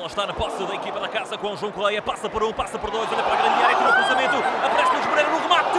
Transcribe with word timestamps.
bola 0.00 0.06
está 0.06 0.26
na 0.26 0.32
posse 0.32 0.64
da 0.66 0.74
equipa 0.74 0.98
da 0.98 1.08
casa 1.08 1.36
com 1.36 1.54
João 1.56 1.70
Correia. 1.72 2.00
Passa 2.00 2.28
por 2.28 2.42
um, 2.42 2.52
passa 2.52 2.78
por 2.78 2.90
dois, 2.90 3.06
olha 3.12 3.22
para 3.22 3.34
a 3.34 3.36
grande 3.36 3.62
área, 3.62 3.76
tira 3.76 3.90
o 3.90 3.92
cruzamento. 3.92 4.36
Aparece 4.64 4.92
Luís 4.92 5.06
Moreira 5.06 5.30
no 5.30 5.38
remate. 5.40 5.78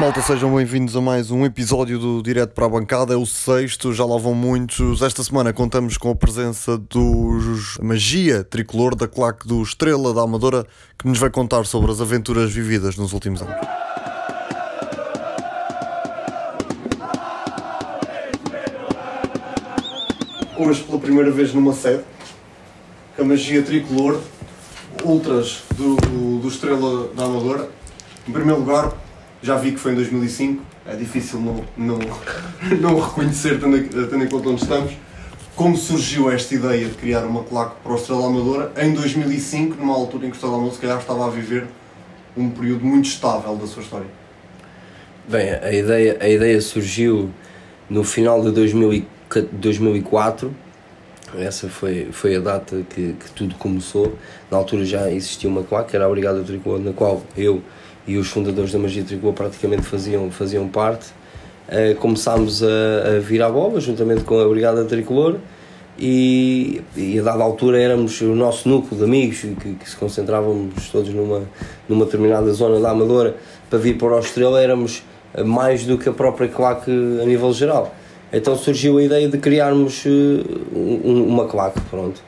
Malta, 0.00 0.20
sejam 0.20 0.54
bem-vindos 0.54 0.94
a 0.96 1.00
mais 1.00 1.30
um 1.30 1.46
episódio 1.46 1.98
do 1.98 2.22
Direto 2.22 2.52
para 2.52 2.66
a 2.66 2.68
Bancada. 2.68 3.14
É 3.14 3.16
o 3.16 3.24
sexto, 3.24 3.94
já 3.94 4.04
lá 4.04 4.18
vão 4.18 4.34
muitos. 4.34 5.00
Esta 5.00 5.22
semana 5.22 5.52
contamos 5.52 5.96
com 5.96 6.10
a 6.10 6.16
presença 6.16 6.76
dos 6.76 7.78
Magia 7.78 8.44
Tricolor 8.44 8.94
da 8.94 9.08
claque 9.08 9.48
do 9.48 9.62
Estrela 9.62 10.12
da 10.12 10.22
Amadora, 10.22 10.66
que 10.98 11.08
nos 11.08 11.18
vai 11.18 11.30
contar 11.30 11.64
sobre 11.64 11.90
as 11.90 12.02
aventuras 12.02 12.52
vividas 12.52 12.96
nos 12.96 13.14
últimos 13.14 13.40
anos. 13.40 13.83
Hoje, 20.56 20.84
pela 20.84 21.00
primeira 21.00 21.32
vez 21.32 21.52
numa 21.52 21.72
sede, 21.72 22.04
a 23.18 23.24
Magia 23.24 23.60
Tricolor, 23.60 24.20
Ultras 25.02 25.64
do, 25.76 25.96
do 26.38 26.46
Estrela 26.46 27.08
da 27.08 27.24
Amadora. 27.24 27.68
Em 28.28 28.30
primeiro 28.30 28.60
lugar, 28.60 28.92
já 29.42 29.56
vi 29.56 29.72
que 29.72 29.78
foi 29.78 29.92
em 29.92 29.94
2005, 29.96 30.62
é 30.86 30.94
difícil 30.94 31.40
não, 31.40 31.64
não, 31.76 31.98
não 32.80 33.00
reconhecer, 33.00 33.58
tendo, 33.58 34.08
tendo 34.08 34.24
em 34.24 34.28
conta 34.28 34.48
onde 34.50 34.62
estamos. 34.62 34.92
Como 35.56 35.76
surgiu 35.76 36.30
esta 36.30 36.54
ideia 36.54 36.86
de 36.86 36.94
criar 36.94 37.24
uma 37.24 37.42
claque 37.42 37.74
para 37.82 37.92
o 37.92 37.96
Estrela 37.96 38.24
Amadora 38.24 38.72
em 38.76 38.92
2005, 38.92 39.76
numa 39.76 39.94
altura 39.94 40.26
em 40.26 40.30
que 40.30 40.34
o 40.34 40.36
Estrela 40.36 40.54
Amadora 40.54 40.74
se 40.76 40.80
calhar 40.80 41.00
estava 41.00 41.26
a 41.26 41.30
viver 41.30 41.66
um 42.36 42.48
período 42.48 42.84
muito 42.84 43.06
estável 43.06 43.56
da 43.56 43.66
sua 43.66 43.82
história? 43.82 44.06
Bem, 45.28 45.50
a 45.50 45.72
ideia, 45.72 46.16
a 46.20 46.28
ideia 46.28 46.60
surgiu 46.60 47.30
no 47.90 48.04
final 48.04 48.40
de 48.40 48.52
2004, 48.52 49.13
essa 51.38 51.68
foi, 51.68 52.08
foi 52.12 52.36
a 52.36 52.40
data 52.40 52.84
que, 52.88 53.14
que 53.14 53.30
tudo 53.34 53.54
começou. 53.56 54.14
Na 54.50 54.56
altura 54.58 54.84
já 54.84 55.10
existia 55.10 55.48
uma 55.48 55.62
claque, 55.62 55.90
que 55.90 55.96
era 55.96 56.06
a 56.06 56.08
Brigada 56.08 56.42
Tricolor, 56.42 56.78
na 56.78 56.92
qual 56.92 57.22
eu 57.36 57.62
e 58.06 58.16
os 58.16 58.28
fundadores 58.28 58.72
da 58.72 58.78
Magia 58.78 59.02
Tricolor 59.02 59.34
praticamente 59.34 59.82
faziam, 59.82 60.30
faziam 60.30 60.68
parte. 60.68 61.06
Uh, 61.66 61.94
começámos 61.96 62.62
a, 62.62 63.16
a 63.16 63.18
vir 63.20 63.42
à 63.42 63.50
bola 63.50 63.80
juntamente 63.80 64.22
com 64.22 64.38
a 64.38 64.46
Brigada 64.46 64.84
Tricolor 64.84 65.38
e, 65.98 66.82
e 66.94 67.18
a 67.18 67.22
dada 67.22 67.42
altura 67.42 67.80
éramos 67.80 68.20
o 68.20 68.34
nosso 68.34 68.68
núcleo 68.68 68.98
de 68.98 69.04
amigos 69.04 69.38
que, 69.38 69.74
que 69.74 69.88
se 69.88 69.96
concentrávamos 69.96 70.90
todos 70.90 71.08
numa, 71.08 71.42
numa 71.88 72.04
determinada 72.04 72.52
zona 72.52 72.78
da 72.80 72.90
Amadora 72.90 73.36
para 73.70 73.78
vir 73.78 73.96
para 73.96 74.14
o 74.14 74.18
Estrela 74.18 74.60
éramos 74.60 75.02
mais 75.46 75.86
do 75.86 75.96
que 75.96 76.06
a 76.06 76.12
própria 76.12 76.48
claque 76.48 76.90
a 76.90 77.24
nível 77.24 77.52
geral. 77.54 77.94
Então 78.36 78.56
surgiu 78.56 78.98
a 78.98 79.02
ideia 79.02 79.28
de 79.28 79.38
criarmos 79.38 80.04
um, 80.06 81.24
uma 81.24 81.46
claque, 81.46 81.80
pronto. 81.82 82.20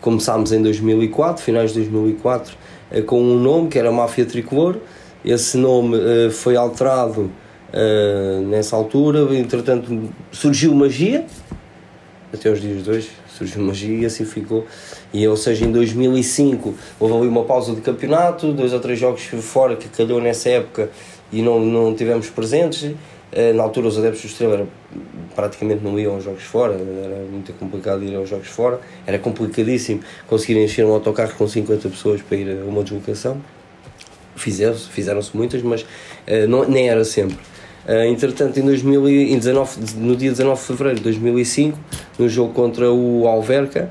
Começámos 0.00 0.52
em 0.52 0.62
2004, 0.62 1.42
finais 1.42 1.72
de 1.72 1.80
2004, 1.80 2.54
uh, 2.92 3.02
com 3.04 3.22
um 3.22 3.38
nome 3.38 3.68
que 3.68 3.78
era 3.78 3.90
Máfia 3.90 4.26
Tricolor, 4.26 4.76
esse 5.24 5.56
nome 5.56 5.96
uh, 5.96 6.30
foi 6.30 6.56
alterado 6.56 7.30
nessa 8.46 8.76
altura, 8.76 9.36
entretanto 9.36 10.08
surgiu 10.30 10.72
magia, 10.72 11.26
até 12.32 12.48
os 12.48 12.60
dias 12.60 12.84
de 12.84 12.90
hoje 12.90 13.10
surgiu 13.36 13.62
magia 13.62 14.02
e 14.02 14.06
assim 14.06 14.24
ficou. 14.24 14.64
E, 15.12 15.26
ou 15.26 15.36
seja, 15.36 15.64
em 15.64 15.72
2005 15.72 16.74
houve 17.00 17.14
ali 17.16 17.26
uma 17.26 17.42
pausa 17.44 17.74
de 17.74 17.80
campeonato, 17.80 18.52
dois 18.52 18.72
ou 18.72 18.80
três 18.80 18.98
jogos 18.98 19.22
fora 19.22 19.74
que 19.76 19.88
calhou 19.88 20.20
nessa 20.20 20.50
época 20.50 20.88
e 21.32 21.42
não, 21.42 21.60
não 21.60 21.94
tivemos 21.94 22.30
presentes. 22.30 22.94
Uh, 23.34 23.52
na 23.54 23.62
altura 23.64 23.88
os 23.88 23.98
adeptos 23.98 24.22
do 24.22 24.28
Estrela 24.28 24.54
era, 24.54 24.66
praticamente 25.34 25.82
não 25.82 25.98
iam 25.98 26.14
aos 26.14 26.22
jogos 26.22 26.44
fora, 26.44 26.74
era 26.74 27.24
muito 27.30 27.52
complicado 27.54 28.04
ir 28.04 28.14
aos 28.14 28.28
jogos 28.28 28.46
fora, 28.46 28.80
era 29.04 29.18
complicadíssimo 29.18 30.02
conseguir 30.28 30.62
encher 30.62 30.84
um 30.84 30.92
autocarro 30.92 31.34
com 31.36 31.48
50 31.48 31.88
pessoas 31.88 32.22
para 32.22 32.36
ir 32.36 32.50
a 32.50 32.64
uma 32.64 32.84
deslocação 32.84 33.40
fizeram-se 34.36 34.88
fizeram 34.88 35.20
muitas, 35.32 35.62
mas 35.62 35.82
uh, 35.82 36.48
não, 36.48 36.68
nem 36.68 36.88
era 36.88 37.04
sempre. 37.04 37.38
Uh, 37.86 38.04
entretanto, 38.06 38.58
em 38.58 38.62
2019, 38.62 39.98
no 39.98 40.16
dia 40.16 40.30
19 40.30 40.60
de 40.60 40.66
fevereiro 40.66 40.98
de 40.98 41.04
2005, 41.04 41.78
no 42.18 42.28
jogo 42.28 42.52
contra 42.52 42.90
o 42.90 43.26
Alverca, 43.26 43.90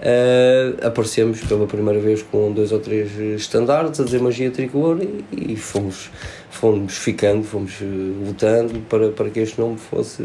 uh, 0.00 0.86
aparecemos 0.86 1.40
pela 1.42 1.66
primeira 1.66 2.00
vez 2.00 2.22
com 2.22 2.52
dois 2.52 2.72
ou 2.72 2.80
três 2.80 3.16
estandartes 3.18 4.00
a 4.00 4.04
dizer 4.04 4.20
magia 4.20 4.50
tricolor 4.50 5.00
e, 5.02 5.52
e 5.52 5.56
fomos, 5.56 6.10
fomos 6.50 6.96
ficando, 6.96 7.44
fomos 7.44 7.74
lutando 7.80 8.80
para, 8.88 9.10
para 9.10 9.30
que 9.30 9.40
este 9.40 9.60
nome 9.60 9.78
fosse, 9.78 10.24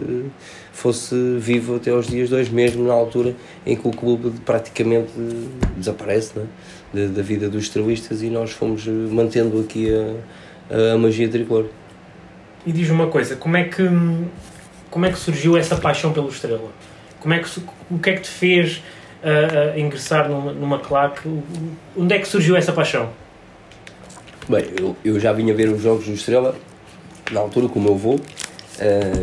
fosse 0.72 1.16
vivo 1.38 1.75
até 1.75 1.91
aos 1.91 2.07
dias 2.07 2.31
hoje, 2.31 2.53
mesmo 2.53 2.88
na 2.88 2.94
altura 2.94 3.35
em 3.66 3.75
que 3.75 3.88
o 3.88 3.91
clube 3.91 4.31
praticamente 4.45 5.11
desaparece. 5.78 6.40
É? 6.40 6.44
da, 6.94 7.07
da 7.07 7.22
vida 7.22 7.50
dos 7.50 7.63
estrelistas 7.63 8.22
e 8.22 8.29
nós 8.29 8.51
fomos 8.51 8.88
eh, 8.88 8.91
mantendo 8.91 9.59
aqui 9.59 9.90
a, 9.91 10.94
a 10.94 10.97
magia 10.97 11.28
tricolor. 11.28 11.66
E 12.66 12.72
diz 12.72 12.90
uma 12.90 13.07
coisa, 13.07 13.35
como 13.35 13.57
é 13.57 13.63
que 13.63 13.84
como 14.90 15.07
é 15.07 15.11
que 15.11 15.17
surgiu 15.17 15.57
essa 15.57 15.75
paixão 15.75 16.13
pelo 16.13 16.29
Estrela? 16.29 16.69
Como 17.19 17.34
é 17.34 17.40
que 17.40 17.50
o 17.90 17.97
que 17.97 18.09
é 18.11 18.13
que 18.13 18.22
te 18.22 18.29
fez 18.29 18.84
uh, 19.23 19.75
uh, 19.75 19.79
ingressar 19.79 20.29
numa, 20.29 20.51
numa 20.51 20.79
claque? 20.79 21.29
Onde 21.97 22.16
é 22.16 22.19
que 22.19 22.28
surgiu 22.28 22.56
essa 22.56 22.72
paixão? 22.72 23.09
Bem, 24.47 24.66
eu, 24.79 24.95
eu 25.03 25.19
já 25.19 25.31
vinha 25.31 25.53
ver 25.53 25.69
os 25.69 25.81
jogos 25.81 26.06
do 26.06 26.13
Estrela 26.13 26.56
na 27.31 27.39
altura 27.39 27.67
com 27.67 27.79
o 27.79 27.81
meu 27.81 27.94
avô, 27.94 28.16
uh, 28.16 28.22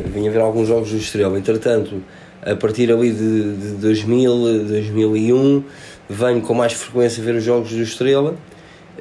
vinha 0.07 0.31
ver 0.31 0.41
alguns 0.41 0.69
jogos 0.69 0.91
do 0.91 0.97
Estrela. 0.97 1.39
Entretanto, 1.39 2.03
a 2.43 2.57
partir 2.57 2.91
ali 2.91 3.13
de, 3.13 3.57
de 3.57 3.69
2000, 3.75 4.65
2001, 4.67 5.65
venho 6.09 6.41
com 6.41 6.55
mais 6.55 6.73
frequência 6.73 7.23
ver 7.23 7.35
os 7.35 7.45
jogos 7.45 7.71
do 7.71 7.83
Estrela, 7.83 8.37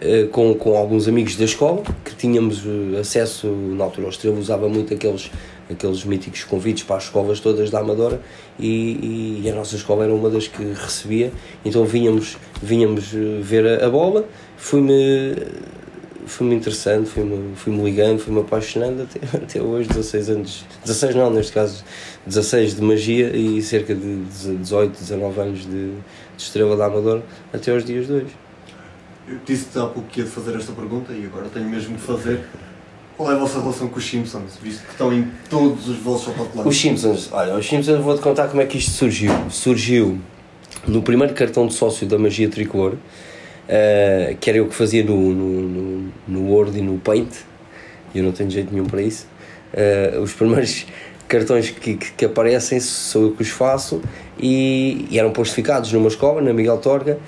eh, 0.02 0.28
com, 0.32 0.54
com 0.54 0.78
alguns 0.78 1.08
amigos 1.08 1.36
da 1.36 1.44
escola, 1.44 1.84
que 2.06 2.16
tínhamos 2.16 2.64
eh, 2.66 3.00
acesso, 3.00 3.48
na 3.48 3.84
altura 3.84 4.08
o 4.08 4.10
Estrela 4.10 4.38
usava 4.38 4.70
muito 4.70 4.94
aqueles, 4.94 5.32
aqueles 5.70 6.04
míticos 6.04 6.44
convites 6.44 6.84
para 6.84 6.98
as 6.98 7.04
escolas 7.04 7.40
todas 7.40 7.70
da 7.70 7.80
Amadora 7.80 8.22
e, 8.60 9.42
e 9.44 9.50
a 9.50 9.56
nossa 9.56 9.76
escola 9.76 10.04
era 10.04 10.14
uma 10.14 10.30
das 10.30 10.48
que 10.48 10.64
recebia, 10.64 11.32
então 11.64 11.86
vinhamos, 11.86 12.38
vinhamos 12.62 13.14
eh, 13.14 13.40
ver 13.42 13.66
a, 13.66 13.86
a 13.86 13.90
bola, 13.90 14.26
fui-me 14.58 15.36
foi-me 16.26 16.54
interessante, 16.56 17.10
fui-me 17.10 17.56
fui 17.56 17.76
ligando, 17.76 18.20
fui-me 18.20 18.42
apaixonando 18.42 19.04
até, 19.04 19.20
até 19.38 19.62
hoje, 19.62 19.90
16 19.90 20.30
anos, 20.30 20.66
16 20.84 21.16
não, 21.16 21.32
neste 21.32 21.52
caso 21.52 21.84
16 22.26 22.76
de 22.76 22.82
magia 22.82 23.36
e 23.36 23.62
cerca 23.62 23.96
de 23.96 24.24
18, 24.60 25.00
19 25.00 25.42
anos 25.42 25.60
de, 25.62 25.92
de 25.92 25.98
estrela 26.38 26.78
da 26.78 26.86
Amador 26.86 27.22
até 27.52 27.72
aos 27.72 27.84
dias 27.84 28.08
de 28.08 28.14
hoje. 28.14 28.36
Eu 29.28 29.40
disse-te 29.46 29.78
há 29.78 29.86
pouco 29.86 30.08
que 30.10 30.22
ia 30.22 30.26
fazer 30.26 30.56
esta 30.56 30.72
pergunta 30.72 31.14
e 31.14 31.26
agora 31.26 31.48
tenho 31.50 31.70
mesmo 31.70 31.96
de 31.96 32.02
fazer. 32.02 32.42
Qual 33.20 33.30
é 33.30 33.36
a 33.36 33.38
vossa 33.38 33.60
relação 33.60 33.90
com 33.90 34.00
os 34.00 34.10
Simpsons, 34.10 34.58
visto 34.64 34.86
que 34.86 34.92
estão 34.92 35.12
em 35.12 35.30
todos 35.50 35.90
os 35.90 35.98
vossos 35.98 36.30
autocolantes? 36.30 36.66
Os 36.66 36.80
Simpsons, 36.80 37.30
olha, 37.34 37.54
os 37.54 37.68
Simpsons 37.68 38.02
vou-te 38.02 38.22
contar 38.22 38.48
como 38.48 38.62
é 38.62 38.66
que 38.66 38.78
isto 38.78 38.92
surgiu. 38.92 39.34
Surgiu 39.50 40.18
no 40.88 41.04
primeiro 41.04 41.34
cartão 41.34 41.68
de 41.68 41.74
sócio 41.74 42.08
da 42.08 42.18
Magia 42.18 42.48
Tricolor, 42.48 42.94
uh, 42.94 44.38
que 44.40 44.50
era 44.50 44.60
eu 44.60 44.70
que 44.70 44.74
fazia 44.74 45.04
no, 45.04 45.34
no, 45.34 45.62
no, 45.62 46.12
no 46.30 46.50
Word 46.50 46.80
e 46.80 46.82
no 46.82 46.98
Paint, 46.98 47.30
e 48.16 48.20
eu 48.20 48.24
não 48.24 48.32
tenho 48.32 48.50
jeito 48.50 48.72
nenhum 48.72 48.86
para 48.86 49.02
isso. 49.02 49.28
Uh, 49.74 50.22
os 50.22 50.32
primeiros 50.32 50.86
cartões 51.28 51.72
que, 51.72 51.98
que, 51.98 52.12
que, 52.14 52.24
aparecem 52.24 52.80
sou 52.80 53.24
eu 53.24 53.32
que 53.32 53.42
os 53.42 53.50
faço 53.50 54.02
e, 54.40 55.08
e, 55.12 55.20
eram 55.20 55.32
postificados 55.32 55.92
numa 55.92 56.08
escola, 56.08 56.42
na 56.42 56.54
Miguel 56.54 56.78
Torga, 56.78 57.20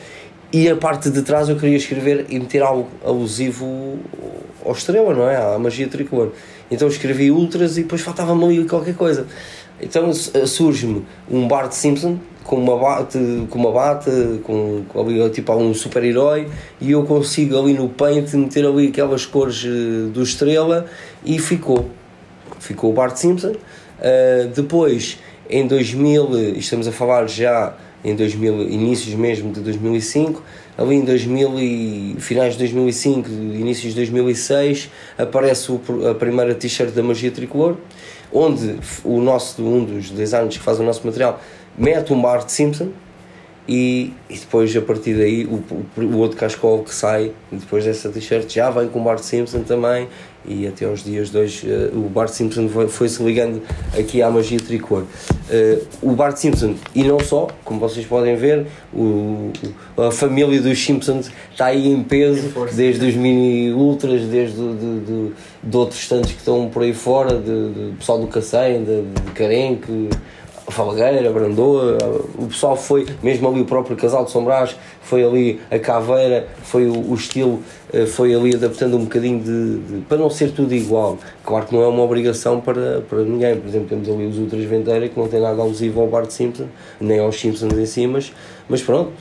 e 0.53 0.69
a 0.69 0.75
parte 0.75 1.09
de 1.09 1.22
trás 1.22 1.47
eu 1.47 1.56
queria 1.56 1.78
escrever 1.78 2.25
e 2.29 2.39
meter 2.39 2.62
algo 2.62 2.89
alusivo 3.06 4.00
ao 4.66 4.73
estrela, 4.73 5.13
não 5.13 5.29
é? 5.29 5.38
À 5.38 5.57
magia 5.57 5.88
tricolor. 5.88 6.31
Então 6.69 6.88
escrevi 6.88 7.31
Ultras 7.31 7.78
e 7.78 7.84
depois 7.84 8.01
faltava-me 8.01 8.44
ali 8.44 8.66
qualquer 8.66 8.95
coisa. 8.95 9.28
Então 9.81 10.13
surge-me 10.13 11.06
um 11.29 11.47
Bart 11.47 11.72
Simpson 11.72 12.19
com 12.44 12.56
uma 12.57 12.77
bate, 12.77 13.18
com 13.50 13.59
uma 13.59 13.71
bata, 13.71 14.12
com, 14.44 14.83
com 14.88 15.30
tipo 15.30 15.53
um 15.53 15.74
super-herói 15.74 16.48
e 16.80 16.92
eu 16.92 17.03
consigo 17.03 17.57
ali 17.57 17.74
no 17.74 17.89
paint 17.89 18.33
meter 18.33 18.65
ali 18.65 18.88
aquelas 18.88 19.25
cores 19.25 19.63
eh, 19.65 20.12
do 20.12 20.21
estrela 20.21 20.86
e 21.24 21.39
ficou. 21.39 21.89
Ficou 22.59 22.92
o 22.92 22.94
Bart 22.94 23.15
Simpson. 23.15 23.53
Uh, 23.53 24.48
depois, 24.56 25.19
em 25.50 25.68
2000, 25.68 26.57
estamos 26.57 26.88
a 26.88 26.92
falar 26.92 27.27
já 27.27 27.75
em 28.03 28.15
2000, 28.15 28.69
inícios 28.69 29.13
mesmo 29.15 29.51
de 29.51 29.62
2005, 29.62 30.42
ali 30.77 30.95
em 30.95 31.06
2000 31.06 31.59
e, 31.59 32.15
finais 32.19 32.53
de 32.53 32.59
2005, 32.59 33.30
inícios 33.30 33.94
de 33.94 34.00
2006, 34.00 34.89
aparece 35.18 35.71
o, 35.71 35.81
a 36.09 36.15
primeira 36.15 36.56
t-shirt 36.56 36.92
da 36.94 37.03
Magia 37.03 37.31
Tricolor, 37.31 37.77
onde 38.31 38.77
o 39.03 39.19
nosso, 39.21 39.63
um 39.63 39.83
dos 39.83 40.09
designers 40.09 40.57
que 40.57 40.63
faz 40.63 40.80
o 40.80 40.83
nosso 40.83 41.06
material 41.06 41.39
mete 41.77 42.12
um 42.13 42.21
Bart 42.21 42.50
Simpson 42.50 42.89
e, 43.68 44.13
e 44.30 44.38
depois 44.38 44.75
a 44.75 44.81
partir 44.81 45.13
daí 45.13 45.45
o, 45.45 45.63
o, 46.01 46.18
outro 46.18 46.38
cascol 46.38 46.83
que 46.83 46.94
sai 46.94 47.31
depois 47.51 47.86
dessa 47.86 48.09
t-shirt 48.09 48.51
já 48.51 48.69
vem 48.69 48.88
com 48.88 49.00
o 49.00 49.03
Bart 49.03 49.21
Simpson 49.21 49.62
também 49.62 50.07
e 50.45 50.67
até 50.67 50.85
aos 50.85 51.03
dias 51.03 51.29
de 51.29 51.38
hoje 51.38 51.67
uh, 51.67 51.97
o 51.97 52.09
Bart 52.09 52.29
Simpson 52.29 52.67
foi-se 52.89 53.21
ligando 53.23 53.61
aqui 53.97 54.21
à 54.21 54.29
magia 54.29 54.59
tricolor. 54.59 55.03
Uh, 55.03 55.85
o 56.01 56.11
Bart 56.11 56.38
Simpson, 56.38 56.75
e 56.95 57.03
não 57.03 57.19
só, 57.19 57.47
como 57.63 57.79
vocês 57.79 58.05
podem 58.05 58.35
ver, 58.35 58.67
o, 58.93 59.51
a 59.97 60.11
família 60.11 60.59
dos 60.61 60.83
Simpsons 60.83 61.31
está 61.51 61.67
aí 61.67 61.88
em 61.88 62.03
peso, 62.03 62.51
desde 62.73 63.05
os 63.05 63.15
mini 63.15 63.71
ultras, 63.71 64.23
desde 64.23 64.55
de, 64.55 64.99
de, 64.99 65.31
de, 65.63 65.77
outros 65.77 66.07
tantos 66.07 66.31
que 66.31 66.38
estão 66.38 66.69
por 66.69 66.83
aí 66.83 66.93
fora, 66.93 67.38
de, 67.38 67.73
de 67.73 67.95
pessoal 67.97 68.19
do 68.19 68.27
Cacém, 68.27 68.83
de, 68.83 69.01
de 69.01 69.31
Carenque 69.33 70.09
Falgueira, 70.71 71.31
Brandoa, 71.31 71.97
o 72.38 72.47
pessoal 72.47 72.75
foi, 72.75 73.06
mesmo 73.21 73.47
ali 73.47 73.62
o 73.62 73.65
próprio 73.65 73.95
casal 73.95 74.25
de 74.25 74.31
Sombrás, 74.31 74.75
foi 75.01 75.23
ali 75.23 75.59
a 75.69 75.77
caveira, 75.77 76.47
foi 76.63 76.88
o, 76.88 77.12
o 77.12 77.13
estilo, 77.13 77.62
eh, 77.94 78.06
foi 78.06 78.33
ali 78.33 78.56
adaptando 78.56 78.97
um 78.97 79.03
bocadinho 79.03 79.39
de, 79.39 79.79
de, 79.79 80.01
para 80.01 80.18
não 80.18 80.29
ser 80.29 80.51
tudo 80.51 80.73
igual. 80.73 81.18
Claro 81.44 81.65
que 81.65 81.75
não 81.75 81.83
é 81.83 81.88
uma 81.88 82.03
obrigação 82.03 82.59
para, 82.59 83.01
para 83.01 83.19
ninguém, 83.23 83.57
por 83.57 83.68
exemplo, 83.68 83.89
temos 83.89 84.09
ali 84.09 84.25
os 84.25 84.38
Ultras 84.38 84.63
Vendeira 84.63 85.07
que 85.07 85.19
não 85.19 85.27
tem 85.27 85.41
nada 85.41 85.62
alusivo 85.62 86.01
ao 86.01 86.07
Bart 86.07 86.31
Simpson, 86.31 86.68
nem 87.00 87.19
aos 87.19 87.39
Simpsons 87.39 87.74
em 87.74 87.85
si, 87.85 88.07
mas, 88.07 88.31
mas 88.67 88.81
pronto. 88.81 89.12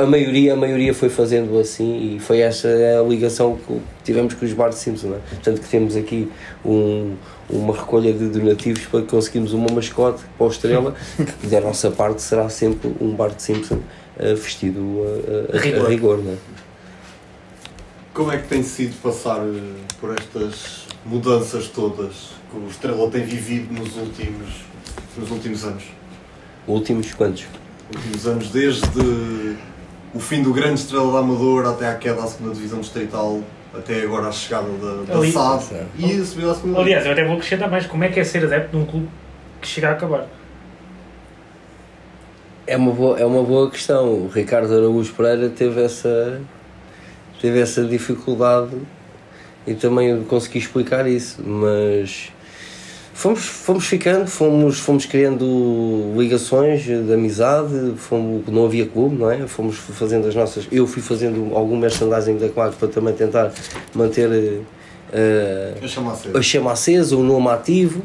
Eh, 0.00 0.02
a 0.02 0.06
maioria, 0.06 0.52
a 0.54 0.56
maioria 0.56 0.94
foi 0.94 1.08
fazendo 1.08 1.58
assim 1.58 2.16
e 2.16 2.20
foi 2.20 2.40
essa 2.40 2.68
a 2.68 3.02
ligação 3.06 3.56
que 3.56 3.80
tivemos 4.04 4.34
com 4.34 4.44
os 4.44 4.52
Bart 4.52 4.72
Simpson. 4.72 5.14
É? 5.14 5.18
Portanto, 5.34 5.60
que 5.60 5.68
temos 5.68 5.96
aqui 5.96 6.30
um, 6.64 7.14
uma 7.48 7.76
recolha 7.76 8.12
de 8.12 8.28
donativos 8.28 8.86
para 8.86 9.02
conseguirmos 9.02 9.52
uma 9.52 9.68
mascote 9.72 10.22
para 10.36 10.46
o 10.46 10.50
Estrela, 10.50 10.94
que 11.40 11.46
da 11.46 11.60
nossa 11.60 11.90
parte 11.90 12.22
será 12.22 12.48
sempre 12.48 12.94
um 13.00 13.14
Bart 13.14 13.38
Simpson 13.38 13.76
uh, 13.76 14.36
vestido 14.36 15.02
a, 15.52 15.56
a, 15.56 15.58
a 15.58 15.60
rigor. 15.60 15.86
A 15.86 15.88
rigor 15.88 16.24
é? 16.26 16.36
Como 18.12 18.32
é 18.32 18.38
que 18.38 18.48
tem 18.48 18.62
sido 18.62 19.00
passar 19.00 19.40
eh, 19.40 19.60
por 20.00 20.14
estas 20.14 20.86
mudanças 21.06 21.68
todas 21.68 22.32
que 22.50 22.56
o 22.58 22.66
Estrela 22.68 23.08
tem 23.08 23.22
vivido 23.22 23.72
nos 23.72 23.96
últimos, 23.96 24.48
nos 25.16 25.30
últimos 25.30 25.64
anos? 25.64 25.84
Últimos 26.66 27.14
quantos? 27.14 27.46
Últimos 27.94 28.26
anos, 28.26 28.50
desde 28.50 29.56
o 30.14 30.20
fim 30.20 30.42
do 30.42 30.52
grande 30.52 30.80
Estrela 30.80 31.12
da 31.12 31.18
Amador 31.18 31.66
até 31.66 31.88
à 31.88 31.94
queda 31.94 32.22
à 32.22 32.26
segunda 32.26 32.54
divisão 32.54 32.80
distrital 32.80 33.40
até 33.72 34.02
agora 34.02 34.28
a 34.28 34.32
chegada 34.32 34.68
da, 34.68 35.14
da 35.14 35.30
SAD 35.30 35.86
e 35.96 36.20
a 36.20 36.24
subida 36.24 36.50
à 36.50 36.54
segunda 36.54 36.80
Aliás, 36.80 37.06
eu 37.06 37.12
até 37.12 37.24
vou 37.24 37.34
acrescentar 37.34 37.70
mais 37.70 37.86
como 37.86 38.02
é 38.02 38.08
que 38.08 38.18
é 38.18 38.24
ser 38.24 38.44
adepto 38.44 38.76
de 38.76 38.82
um 38.82 38.86
clube 38.86 39.08
que 39.60 39.68
chega 39.68 39.90
a 39.90 39.92
acabar. 39.92 40.26
É 42.66 42.76
uma 42.76 42.92
boa, 42.92 43.18
é 43.18 43.24
uma 43.24 43.42
boa 43.42 43.70
questão. 43.70 44.24
O 44.24 44.28
Ricardo 44.28 44.72
Araújo 44.74 45.12
Pereira 45.12 45.48
teve 45.48 45.82
essa, 45.82 46.40
teve 47.40 47.60
essa 47.60 47.84
dificuldade 47.84 48.76
e 49.66 49.74
também 49.74 50.22
consegui 50.24 50.58
explicar 50.58 51.06
isso, 51.06 51.42
mas 51.44 52.32
fomos, 53.20 53.44
fomos 53.44 53.86
ficando, 53.86 54.26
fomos, 54.26 54.78
fomos 54.78 55.04
criando 55.04 56.14
ligações 56.16 56.84
de 56.84 57.12
amizade, 57.12 57.92
fomos, 57.96 58.46
não 58.46 58.64
havia 58.64 58.86
clube, 58.86 59.16
não 59.16 59.30
é? 59.30 59.46
Fomos 59.46 59.76
fazendo 59.76 60.26
as 60.26 60.34
nossas. 60.34 60.66
Eu 60.72 60.86
fui 60.86 61.02
fazendo 61.02 61.54
algum 61.54 61.76
merchandising 61.76 62.38
da 62.38 62.48
Claque 62.48 62.76
para 62.76 62.88
também 62.88 63.12
tentar 63.12 63.52
manter 63.94 64.30
uh, 64.30 65.84
a, 65.84 65.86
chama 65.86 66.12
acesa. 66.12 66.38
a 66.38 66.42
chama 66.42 66.72
acesa, 66.72 67.16
o 67.16 67.22
nome 67.22 67.48
ativo 67.48 68.02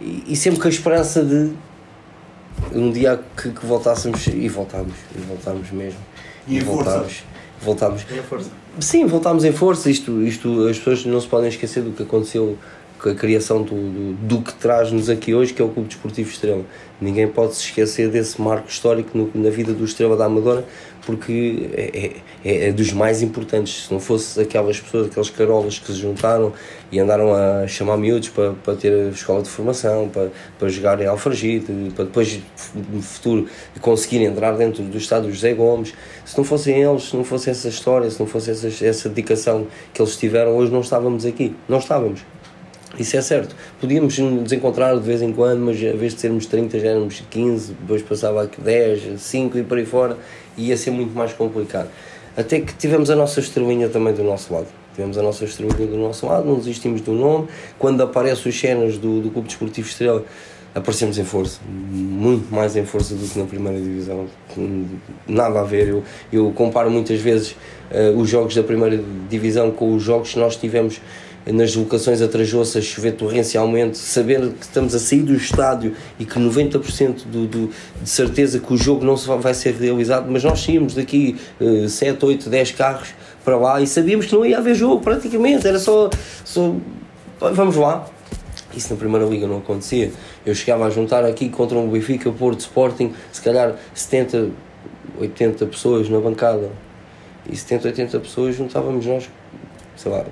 e, 0.00 0.22
e, 0.28 0.36
sempre 0.36 0.60
com 0.60 0.68
a 0.68 0.70
esperança 0.70 1.24
de 1.24 1.50
um 2.72 2.92
dia 2.92 3.20
que, 3.36 3.50
que 3.50 3.66
voltássemos 3.66 4.28
e 4.28 4.48
voltámos, 4.48 4.94
e 5.16 5.20
voltámos 5.22 5.72
mesmo. 5.72 5.98
E, 6.46 6.58
e 6.58 6.60
voltámos. 6.60 7.24
Voltámos. 7.60 8.02
Em 8.10 8.22
força. 8.22 8.50
Sim, 8.80 9.06
voltámos 9.06 9.44
em 9.44 9.52
força. 9.52 9.90
Isto, 9.90 10.22
isto, 10.22 10.66
as 10.68 10.78
pessoas 10.78 11.04
não 11.04 11.20
se 11.20 11.28
podem 11.28 11.48
esquecer 11.48 11.82
do 11.82 11.92
que 11.92 12.02
aconteceu 12.02 12.56
a 13.08 13.14
criação 13.14 13.62
do, 13.62 13.74
do, 13.74 14.12
do 14.14 14.42
que 14.42 14.54
traz-nos 14.54 15.08
aqui 15.08 15.34
hoje, 15.34 15.52
que 15.52 15.60
é 15.60 15.64
o 15.64 15.68
Clube 15.68 15.88
Desportivo 15.88 16.30
Estrela. 16.30 16.64
Ninguém 17.00 17.26
pode 17.26 17.56
se 17.56 17.64
esquecer 17.64 18.08
desse 18.08 18.40
marco 18.40 18.68
histórico 18.68 19.18
no, 19.18 19.30
na 19.34 19.50
vida 19.50 19.72
do 19.72 19.84
Estrela 19.84 20.16
da 20.16 20.26
Amadora, 20.26 20.64
porque 21.04 21.68
é, 21.72 22.12
é, 22.44 22.68
é, 22.68 22.72
dos 22.72 22.92
mais 22.92 23.22
importantes. 23.22 23.86
Se 23.86 23.92
não 23.92 23.98
fosse 23.98 24.40
aquelas 24.40 24.78
pessoas, 24.78 25.08
aqueles 25.08 25.30
carolas 25.30 25.78
que 25.80 25.86
se 25.86 25.98
juntaram 25.98 26.52
e 26.92 27.00
andaram 27.00 27.34
a 27.34 27.66
chamar 27.66 27.96
miúdos 27.96 28.28
para, 28.28 28.52
para 28.52 28.76
ter 28.76 28.92
a 28.92 29.08
escola 29.08 29.42
de 29.42 29.48
formação, 29.48 30.08
para, 30.08 30.30
para 30.58 30.68
jogar 30.68 31.00
em 31.00 31.06
Alfragite, 31.06 31.72
para 31.96 32.04
depois 32.04 32.40
no 32.74 33.02
futuro 33.02 33.46
conseguirem 33.80 34.28
entrar 34.28 34.52
dentro 34.52 34.84
do 34.84 34.96
estado 34.96 35.26
do 35.26 35.32
José 35.32 35.54
Gomes, 35.54 35.92
se 36.24 36.36
não 36.36 36.44
fossem 36.44 36.80
eles, 36.80 37.04
se 37.08 37.16
não 37.16 37.24
fosse 37.24 37.50
essa 37.50 37.68
história, 37.68 38.08
se 38.08 38.20
não 38.20 38.26
fosse 38.26 38.52
essa, 38.52 38.68
essa 38.84 39.08
dedicação 39.08 39.66
que 39.92 40.00
eles 40.00 40.16
tiveram, 40.16 40.56
hoje 40.56 40.70
não 40.70 40.80
estávamos 40.80 41.26
aqui. 41.26 41.54
Não 41.68 41.78
estávamos. 41.78 42.20
Isso 42.98 43.16
é 43.16 43.22
certo. 43.22 43.56
Podíamos 43.80 44.18
nos 44.18 44.52
encontrar 44.52 44.94
de 44.94 45.00
vez 45.00 45.22
em 45.22 45.32
quando, 45.32 45.60
mas 45.60 45.76
a 45.78 45.96
vez 45.96 46.14
de 46.14 46.20
sermos 46.20 46.46
30 46.46 46.78
já 46.78 46.88
éramos 46.88 47.22
15, 47.30 47.72
depois 47.80 48.02
passava 48.02 48.42
aqui 48.42 48.60
10, 48.60 49.20
5 49.20 49.58
e 49.58 49.62
por 49.62 49.78
aí 49.78 49.86
fora, 49.86 50.18
e 50.56 50.68
ia 50.68 50.76
ser 50.76 50.90
muito 50.90 51.16
mais 51.16 51.32
complicado. 51.32 51.88
Até 52.36 52.60
que 52.60 52.74
tivemos 52.74 53.10
a 53.10 53.16
nossa 53.16 53.40
estrelinha 53.40 53.88
também 53.88 54.12
do 54.12 54.22
nosso 54.22 54.52
lado. 54.52 54.66
Tivemos 54.94 55.16
a 55.16 55.22
nossa 55.22 55.44
estrelinha 55.44 55.86
do 55.86 55.96
nosso 55.96 56.26
lado, 56.26 56.46
não 56.46 56.56
desistimos 56.56 57.00
do 57.00 57.12
nome. 57.12 57.48
Quando 57.78 58.02
aparecem 58.02 58.50
os 58.50 58.58
cenas 58.58 58.98
do, 58.98 59.20
do 59.22 59.30
Clube 59.30 59.48
Desportivo 59.48 59.88
Estrela, 59.88 60.24
aparecemos 60.74 61.18
em 61.18 61.24
força, 61.24 61.60
muito 61.68 62.54
mais 62.54 62.76
em 62.76 62.84
força 62.84 63.14
do 63.14 63.26
que 63.26 63.38
na 63.38 63.46
primeira 63.46 63.78
divisão. 63.78 64.26
Nada 65.26 65.60
a 65.60 65.64
ver. 65.64 65.88
Eu, 65.88 66.02
eu 66.32 66.50
comparo 66.52 66.90
muitas 66.90 67.20
vezes 67.20 67.56
uh, 67.90 68.18
os 68.18 68.28
jogos 68.28 68.54
da 68.54 68.62
primeira 68.62 69.02
divisão 69.28 69.70
com 69.70 69.94
os 69.94 70.02
jogos 70.02 70.32
que 70.32 70.38
nós 70.38 70.56
tivemos 70.56 71.00
nas 71.46 71.74
locações 71.74 72.22
a 72.22 72.28
Trajoça 72.28 72.80
chover 72.80 73.12
torrencialmente, 73.12 73.98
saber 73.98 74.40
que 74.52 74.62
estamos 74.62 74.94
a 74.94 74.98
sair 74.98 75.22
do 75.22 75.34
estádio 75.34 75.94
e 76.18 76.24
que 76.24 76.38
90% 76.38 77.24
do, 77.26 77.46
do, 77.46 77.70
de 78.00 78.08
certeza 78.08 78.60
que 78.60 78.72
o 78.72 78.76
jogo 78.76 79.04
não 79.04 79.16
vai 79.16 79.54
ser 79.54 79.74
realizado, 79.74 80.30
mas 80.30 80.44
nós 80.44 80.60
saímos 80.60 80.94
daqui 80.94 81.36
uh, 81.60 81.88
7, 81.88 82.24
8, 82.24 82.48
10 82.48 82.70
carros 82.72 83.08
para 83.44 83.56
lá 83.56 83.80
e 83.80 83.86
sabíamos 83.86 84.26
que 84.26 84.34
não 84.34 84.46
ia 84.46 84.58
haver 84.58 84.74
jogo 84.74 85.02
praticamente, 85.02 85.66
era 85.66 85.78
só, 85.78 86.10
só 86.44 86.74
vamos 87.40 87.76
lá. 87.76 88.06
Isso 88.74 88.90
na 88.90 88.98
Primeira 88.98 89.26
Liga 89.26 89.46
não 89.46 89.58
acontecia. 89.58 90.10
Eu 90.46 90.54
chegava 90.54 90.86
a 90.86 90.90
juntar 90.90 91.24
aqui 91.26 91.50
contra 91.50 91.76
um 91.76 91.90
Benfica, 91.90 92.30
Porto, 92.30 92.60
Sporting, 92.60 93.12
se 93.30 93.42
calhar 93.42 93.74
70, 93.92 94.48
80 95.18 95.66
pessoas 95.66 96.08
na 96.08 96.18
bancada. 96.18 96.70
E 97.50 97.54
70, 97.54 97.88
80 97.88 98.20
pessoas 98.20 98.56
juntávamos 98.56 99.04
nós 99.04 99.28
sei 99.96 100.10
lá, 100.10 100.24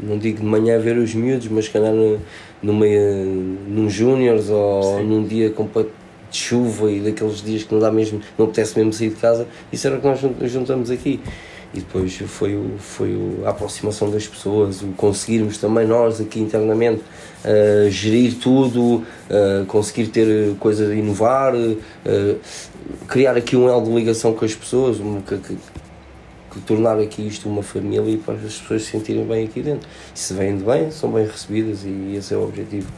não 0.00 0.18
digo 0.18 0.40
de 0.40 0.46
manhã 0.46 0.78
ver 0.78 0.96
os 0.96 1.14
miúdos, 1.14 1.48
mas 1.48 1.68
calhar 1.68 1.92
numa, 2.62 2.86
num 3.68 3.88
júniores 3.90 4.48
ou 4.48 4.98
Sim. 4.98 5.04
num 5.04 5.24
dia 5.24 5.50
completo 5.50 5.90
de 6.30 6.36
chuva 6.36 6.90
e 6.90 7.00
daqueles 7.00 7.42
dias 7.42 7.62
que 7.62 7.72
não 7.72 7.80
dá 7.80 7.90
mesmo, 7.90 8.20
não 8.38 8.46
apetece 8.46 8.76
mesmo 8.76 8.92
sair 8.92 9.10
de 9.10 9.16
casa, 9.16 9.46
isso 9.72 9.86
era 9.86 9.96
o 9.96 10.00
que 10.00 10.06
nós 10.06 10.20
juntamos 10.50 10.90
aqui. 10.90 11.20
E 11.74 11.80
depois 11.80 12.16
foi, 12.16 12.54
o, 12.54 12.78
foi 12.78 13.14
o, 13.14 13.42
a 13.44 13.50
aproximação 13.50 14.10
das 14.10 14.26
pessoas, 14.26 14.80
o 14.82 14.88
conseguirmos 14.96 15.58
também 15.58 15.86
nós 15.86 16.20
aqui 16.20 16.40
internamente 16.40 17.02
uh, 17.44 17.90
gerir 17.90 18.36
tudo, 18.36 19.02
uh, 19.28 19.66
conseguir 19.66 20.06
ter 20.06 20.54
coisas 20.58 20.90
a 20.90 20.94
inovar, 20.94 21.54
uh, 21.54 22.36
criar 23.08 23.36
aqui 23.36 23.56
um 23.56 23.68
elo 23.68 23.84
de 23.84 23.90
ligação 23.90 24.32
com 24.32 24.44
as 24.44 24.54
pessoas, 24.54 25.00
um, 25.00 25.20
que, 25.20 25.36
tornar 26.60 26.98
aqui 26.98 27.26
isto 27.26 27.48
uma 27.48 27.62
família 27.62 28.10
e 28.10 28.16
para 28.16 28.34
as 28.34 28.58
pessoas 28.58 28.82
se 28.82 28.90
sentirem 28.90 29.26
bem 29.26 29.44
aqui 29.44 29.62
dentro. 29.62 29.88
E 30.14 30.18
se 30.18 30.34
vêm 30.34 30.56
de 30.56 30.64
bem, 30.64 30.90
são 30.90 31.10
bem 31.10 31.26
recebidas 31.26 31.84
e 31.84 32.14
esse 32.16 32.34
é 32.34 32.36
o 32.36 32.44
objetivo. 32.44 32.88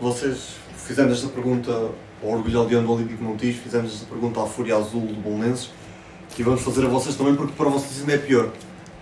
Vocês 0.00 0.56
fizemos 0.76 1.12
esta 1.12 1.28
pergunta 1.28 1.70
ao 2.22 2.30
Orgulho 2.30 2.58
Aldeano 2.58 2.86
do 2.86 2.92
Olímpico 2.94 3.22
Montijo, 3.22 3.58
fizemos 3.60 3.94
esta 3.94 4.06
pergunta 4.06 4.42
à 4.42 4.46
Fúria 4.46 4.76
Azul 4.76 5.00
do 5.00 5.14
Bolonenses 5.14 5.70
e 6.38 6.42
vamos 6.42 6.62
fazer 6.62 6.84
a 6.84 6.88
vocês 6.88 7.14
também 7.14 7.34
porque 7.34 7.52
para 7.52 7.68
vocês 7.68 8.00
ainda 8.00 8.14
é 8.14 8.18
pior. 8.18 8.50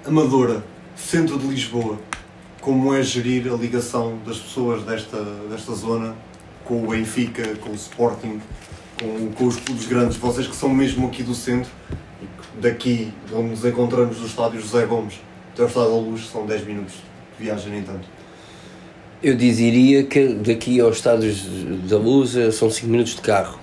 Amadora, 0.04 0.64
centro 0.96 1.38
de 1.38 1.46
Lisboa, 1.46 1.98
como 2.60 2.94
é 2.94 3.02
gerir 3.02 3.52
a 3.52 3.56
ligação 3.56 4.18
das 4.26 4.38
pessoas 4.38 4.82
desta, 4.82 5.22
desta 5.48 5.74
zona 5.74 6.14
com 6.64 6.84
o 6.84 6.88
Benfica, 6.88 7.56
com 7.56 7.70
o 7.70 7.74
Sporting, 7.74 8.40
com, 9.00 9.32
com 9.32 9.46
os 9.46 9.56
clubes 9.56 9.86
grandes, 9.86 10.16
vocês 10.16 10.46
que 10.46 10.54
são 10.54 10.68
mesmo 10.68 11.06
aqui 11.06 11.22
do 11.22 11.34
centro, 11.34 11.70
daqui, 12.60 13.12
onde 13.32 13.50
nos 13.50 13.64
encontramos 13.64 14.18
no 14.18 14.26
estádio 14.26 14.60
José 14.60 14.86
Gomes, 14.86 15.20
até 15.52 15.62
o 15.62 15.66
estádio 15.66 15.90
da 15.90 15.96
Luz, 15.96 16.28
são 16.28 16.46
10 16.46 16.64
minutos 16.64 16.94
de 17.38 17.44
viagem, 17.44 17.72
nem 17.72 17.82
tanto. 17.82 18.06
Eu 19.22 19.34
diria 19.34 20.04
que 20.04 20.28
daqui 20.28 20.80
aos 20.80 20.96
estádios 20.96 21.44
da 21.88 21.98
Luz 21.98 22.34
eh, 22.36 22.50
são 22.50 22.70
5 22.70 22.86
minutos 22.86 23.14
de 23.16 23.20
carro. 23.20 23.58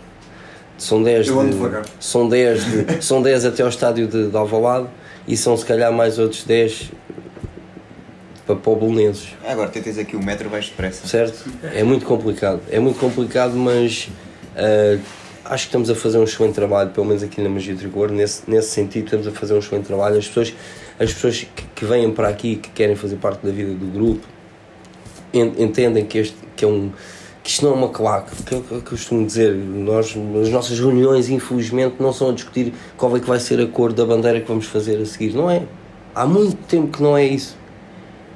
São 0.78 1.02
10 1.02 1.28
Eu 1.28 1.40
ando 1.40 1.50
de, 1.50 1.56
devagar. 1.56 1.86
São 2.00 2.30
10, 2.30 2.66
de, 2.66 3.02
são 3.04 3.22
10 3.22 3.46
até 3.46 3.64
ao 3.64 3.70
estádio 3.70 4.08
de, 4.08 4.30
de 4.30 4.38
Alvalade 4.38 4.88
e 5.28 5.36
são 5.36 5.58
se 5.58 5.66
calhar 5.66 5.92
mais 5.92 6.20
outros 6.20 6.44
10 6.44 6.92
para, 8.46 8.56
para 8.56 8.72
o 8.72 8.76
Bolonenses. 8.76 9.30
Agora 9.46 9.70
tens 9.70 9.98
aqui 9.98 10.16
o 10.16 10.24
metro 10.24 10.48
vais 10.50 10.70
depressa. 10.70 11.08
Certo? 11.08 11.50
É 11.64 11.84
muito 11.84 12.06
complicado. 12.06 12.62
É 12.70 12.80
muito 12.80 13.00
complicado, 13.00 13.56
mas 13.56 14.10
uh, 14.56 15.02
acho 15.50 15.64
que 15.64 15.70
estamos 15.70 15.90
a 15.90 15.96
fazer 15.96 16.18
um 16.18 16.24
excelente 16.24 16.54
trabalho, 16.54 16.90
pelo 16.92 17.06
menos 17.06 17.24
aqui 17.24 17.42
na 17.42 17.50
Magia 17.50 17.76
Tricolor, 17.76 18.12
nesse, 18.12 18.50
nesse 18.50 18.70
sentido 18.70 19.06
estamos 19.06 19.28
a 19.28 19.32
fazer 19.32 19.54
um 19.54 19.60
excelente 19.60 19.86
trabalho. 19.86 20.18
As 20.18 20.28
pessoas, 20.28 20.54
as 21.00 21.14
pessoas 21.14 21.40
que, 21.56 21.64
que 21.76 21.86
vêm 21.86 22.12
para 22.12 22.28
aqui, 22.28 22.58
que 22.58 22.70
querem 22.70 22.96
fazer 22.96 23.16
parte 23.18 23.46
da 23.46 23.52
vida 23.52 23.74
do 23.74 23.86
grupo, 23.88 24.26
en- 25.34 25.54
entendem 25.58 26.06
que, 26.06 26.18
este, 26.20 26.38
que 26.56 26.66
é 26.66 26.68
um 26.68 26.92
que 27.44 27.52
isto 27.52 27.64
não 27.64 27.72
é 27.72 27.76
uma 27.76 27.90
claque, 27.90 28.44
que 28.44 28.56
o 28.56 28.62
que 28.62 28.74
eu 28.74 28.82
costumo 28.82 29.26
dizer, 29.26 29.56
nós, 29.56 30.14
as 30.42 30.50
nossas 30.50 30.78
reuniões 30.78 31.30
infelizmente 31.30 31.96
não 31.98 32.12
são 32.12 32.32
a 32.32 32.34
discutir 32.34 32.74
qual 32.98 33.16
é 33.16 33.22
que 33.22 33.26
vai 33.26 33.40
ser 33.40 33.58
a 33.62 33.66
cor 33.66 33.94
da 33.94 34.06
bandeira 34.06 34.42
que 34.42 34.48
vamos 34.50 34.66
fazer 34.66 35.02
a 35.02 35.06
seguir, 35.06 35.34
não 35.34 35.50
é? 35.50 35.64
Há 36.14 36.26
muito 36.26 36.58
tempo 36.68 36.88
que 36.98 37.02
não 37.02 37.16
é 37.16 37.26
isso. 37.26 37.56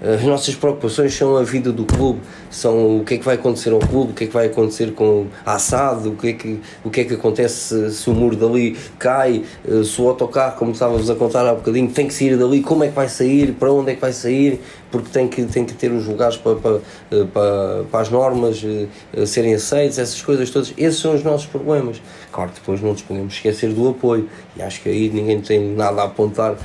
As 0.01 0.23
nossas 0.23 0.55
preocupações 0.55 1.13
são 1.13 1.35
a 1.35 1.43
vida 1.43 1.73
do 1.73 1.83
clube, 1.83 2.21
são 2.51 2.99
o 2.99 3.03
que 3.05 3.15
é 3.15 3.17
que 3.17 3.23
vai 3.23 3.35
acontecer 3.35 3.71
ao 3.71 3.79
clube, 3.79 4.11
o 4.11 4.13
que 4.13 4.25
é 4.25 4.27
que 4.27 4.33
vai 4.33 4.47
acontecer 4.47 4.93
com 4.93 5.27
a 5.45 5.55
assado, 5.55 6.11
o 6.11 6.15
que 6.15 6.27
é 6.27 6.33
que, 6.33 6.59
o 6.83 6.89
que, 6.89 7.01
é 7.01 7.03
que 7.05 7.13
acontece 7.13 7.91
se, 7.91 8.09
o 8.09 8.13
muro 8.13 8.35
dali 8.35 8.77
cai, 8.99 9.43
eh, 9.65 9.83
se 9.83 10.01
o 10.01 10.07
autocarro, 10.09 10.57
como 10.57 10.71
estávamos 10.71 11.09
a 11.09 11.15
contar 11.15 11.47
há 11.47 11.53
bocadinho, 11.53 11.89
tem 11.89 12.07
que 12.07 12.13
sair 12.13 12.37
dali, 12.37 12.61
como 12.61 12.83
é 12.83 12.89
que 12.89 12.95
vai 12.95 13.07
sair, 13.07 13.53
para 13.53 13.71
onde 13.71 13.91
é 13.91 13.95
que 13.95 14.01
vai 14.01 14.11
sair, 14.11 14.59
porque 14.91 15.09
tem 15.09 15.27
que, 15.29 15.43
tem 15.45 15.63
que 15.63 15.73
ter 15.73 15.91
os 15.91 16.05
lugares 16.05 16.35
para, 16.35 16.55
para, 16.55 16.79
eh, 17.11 17.25
para, 17.33 17.83
para 17.89 18.01
as 18.01 18.09
normas 18.09 18.61
eh, 18.63 19.25
serem 19.25 19.53
aceitas, 19.53 19.97
essas 19.97 20.21
coisas 20.21 20.49
todas. 20.49 20.73
Esses 20.77 20.99
são 20.99 21.15
os 21.15 21.23
nossos 21.23 21.47
problemas. 21.47 22.01
Claro 22.31 22.51
depois 22.53 22.81
não 22.81 22.91
nos 22.91 23.01
podemos 23.01 23.33
esquecer 23.33 23.73
do 23.73 23.89
apoio, 23.89 24.29
e 24.57 24.61
acho 24.61 24.81
que 24.81 24.89
aí 24.89 25.09
ninguém 25.09 25.39
tem 25.41 25.73
nada 25.73 26.01
a 26.01 26.05
apontar 26.05 26.55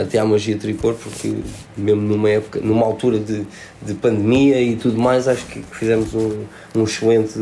até 0.00 0.18
à 0.18 0.24
magia 0.24 0.56
tricor, 0.56 0.94
porque 0.94 1.34
mesmo 1.76 2.00
numa 2.00 2.30
época, 2.30 2.60
numa 2.60 2.84
altura 2.84 3.18
de, 3.18 3.46
de 3.82 3.94
pandemia 3.94 4.60
e 4.60 4.76
tudo 4.76 4.93
mais, 5.00 5.28
acho 5.28 5.44
que 5.46 5.62
fizemos 5.72 6.14
um, 6.14 6.44
um 6.74 6.84
excelente. 6.84 7.34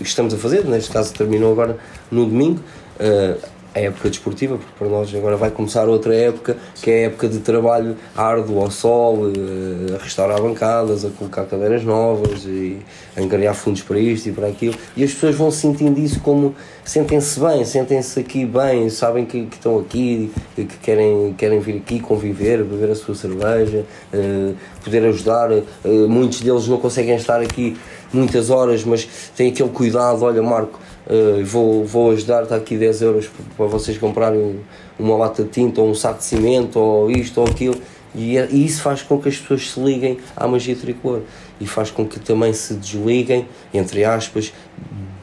Estamos 0.00 0.34
a 0.34 0.36
fazer, 0.36 0.64
neste 0.64 0.90
caso 0.90 1.12
terminou 1.12 1.52
agora 1.52 1.76
no 2.10 2.26
domingo. 2.26 2.60
eh, 2.98 3.36
a 3.76 3.80
época 3.80 4.08
desportiva, 4.08 4.56
porque 4.56 4.72
para 4.78 4.88
nós 4.88 5.14
agora 5.14 5.36
vai 5.36 5.50
começar 5.50 5.86
outra 5.86 6.14
época, 6.14 6.56
que 6.80 6.90
é 6.90 6.94
a 6.94 7.06
época 7.08 7.28
de 7.28 7.40
trabalho 7.40 7.94
árduo 8.16 8.62
ao 8.62 8.70
sol, 8.70 9.28
eh, 9.28 9.94
a 9.94 10.02
restaurar 10.02 10.40
bancadas, 10.40 11.04
a 11.04 11.10
colocar 11.10 11.44
cadeiras 11.44 11.84
novas 11.84 12.46
e 12.46 12.78
a 13.14 13.20
angariar 13.20 13.54
fundos 13.54 13.82
para 13.82 13.98
isto 13.98 14.30
e 14.30 14.32
para 14.32 14.46
aquilo. 14.46 14.74
E 14.96 15.04
as 15.04 15.12
pessoas 15.12 15.34
vão 15.34 15.50
sentindo 15.50 16.00
isso 16.00 16.20
como 16.20 16.54
sentem-se 16.86 17.40
bem, 17.40 17.64
sentem-se 17.64 18.20
aqui 18.20 18.46
bem, 18.46 18.88
sabem 18.88 19.26
que, 19.26 19.44
que 19.46 19.56
estão 19.56 19.78
aqui, 19.78 20.32
que 20.54 20.64
querem, 20.82 21.34
querem 21.36 21.58
vir 21.58 21.78
aqui 21.78 21.98
conviver, 22.00 22.62
beber 22.62 22.92
a 22.92 22.94
sua 22.94 23.14
cerveja, 23.14 23.84
eh, 24.12 24.52
poder 24.82 25.04
ajudar. 25.06 25.50
Eh, 25.52 25.64
muitos 26.08 26.40
deles 26.40 26.68
não 26.68 26.78
conseguem 26.78 27.16
estar 27.16 27.40
aqui 27.40 27.76
muitas 28.12 28.50
horas, 28.50 28.84
mas 28.84 29.06
têm 29.36 29.50
aquele 29.50 29.70
cuidado, 29.70 30.22
olha 30.22 30.42
Marco, 30.42 30.80
Uh, 31.08 31.44
vou, 31.44 31.84
vou 31.84 32.10
ajudar, 32.10 32.42
está 32.42 32.56
aqui 32.56 32.76
10 32.76 33.00
euros 33.02 33.30
para 33.56 33.66
vocês 33.66 33.96
comprarem 33.96 34.58
uma 34.98 35.16
lata 35.16 35.44
de 35.44 35.50
tinta 35.50 35.80
ou 35.80 35.88
um 35.88 35.94
saco 35.94 36.18
de 36.18 36.24
cimento 36.24 36.80
ou 36.80 37.08
isto 37.08 37.40
ou 37.40 37.46
aquilo. 37.46 37.76
E, 38.12 38.36
é- 38.36 38.48
e 38.50 38.66
isso 38.66 38.82
faz 38.82 39.02
com 39.02 39.16
que 39.20 39.28
as 39.28 39.36
pessoas 39.36 39.70
se 39.70 39.78
liguem 39.78 40.18
à 40.36 40.48
magia 40.48 40.74
tricolor. 40.74 41.20
E 41.60 41.66
faz 41.66 41.92
com 41.92 42.04
que 42.04 42.18
também 42.18 42.52
se 42.52 42.74
desliguem, 42.74 43.46
entre 43.72 44.04
aspas, 44.04 44.52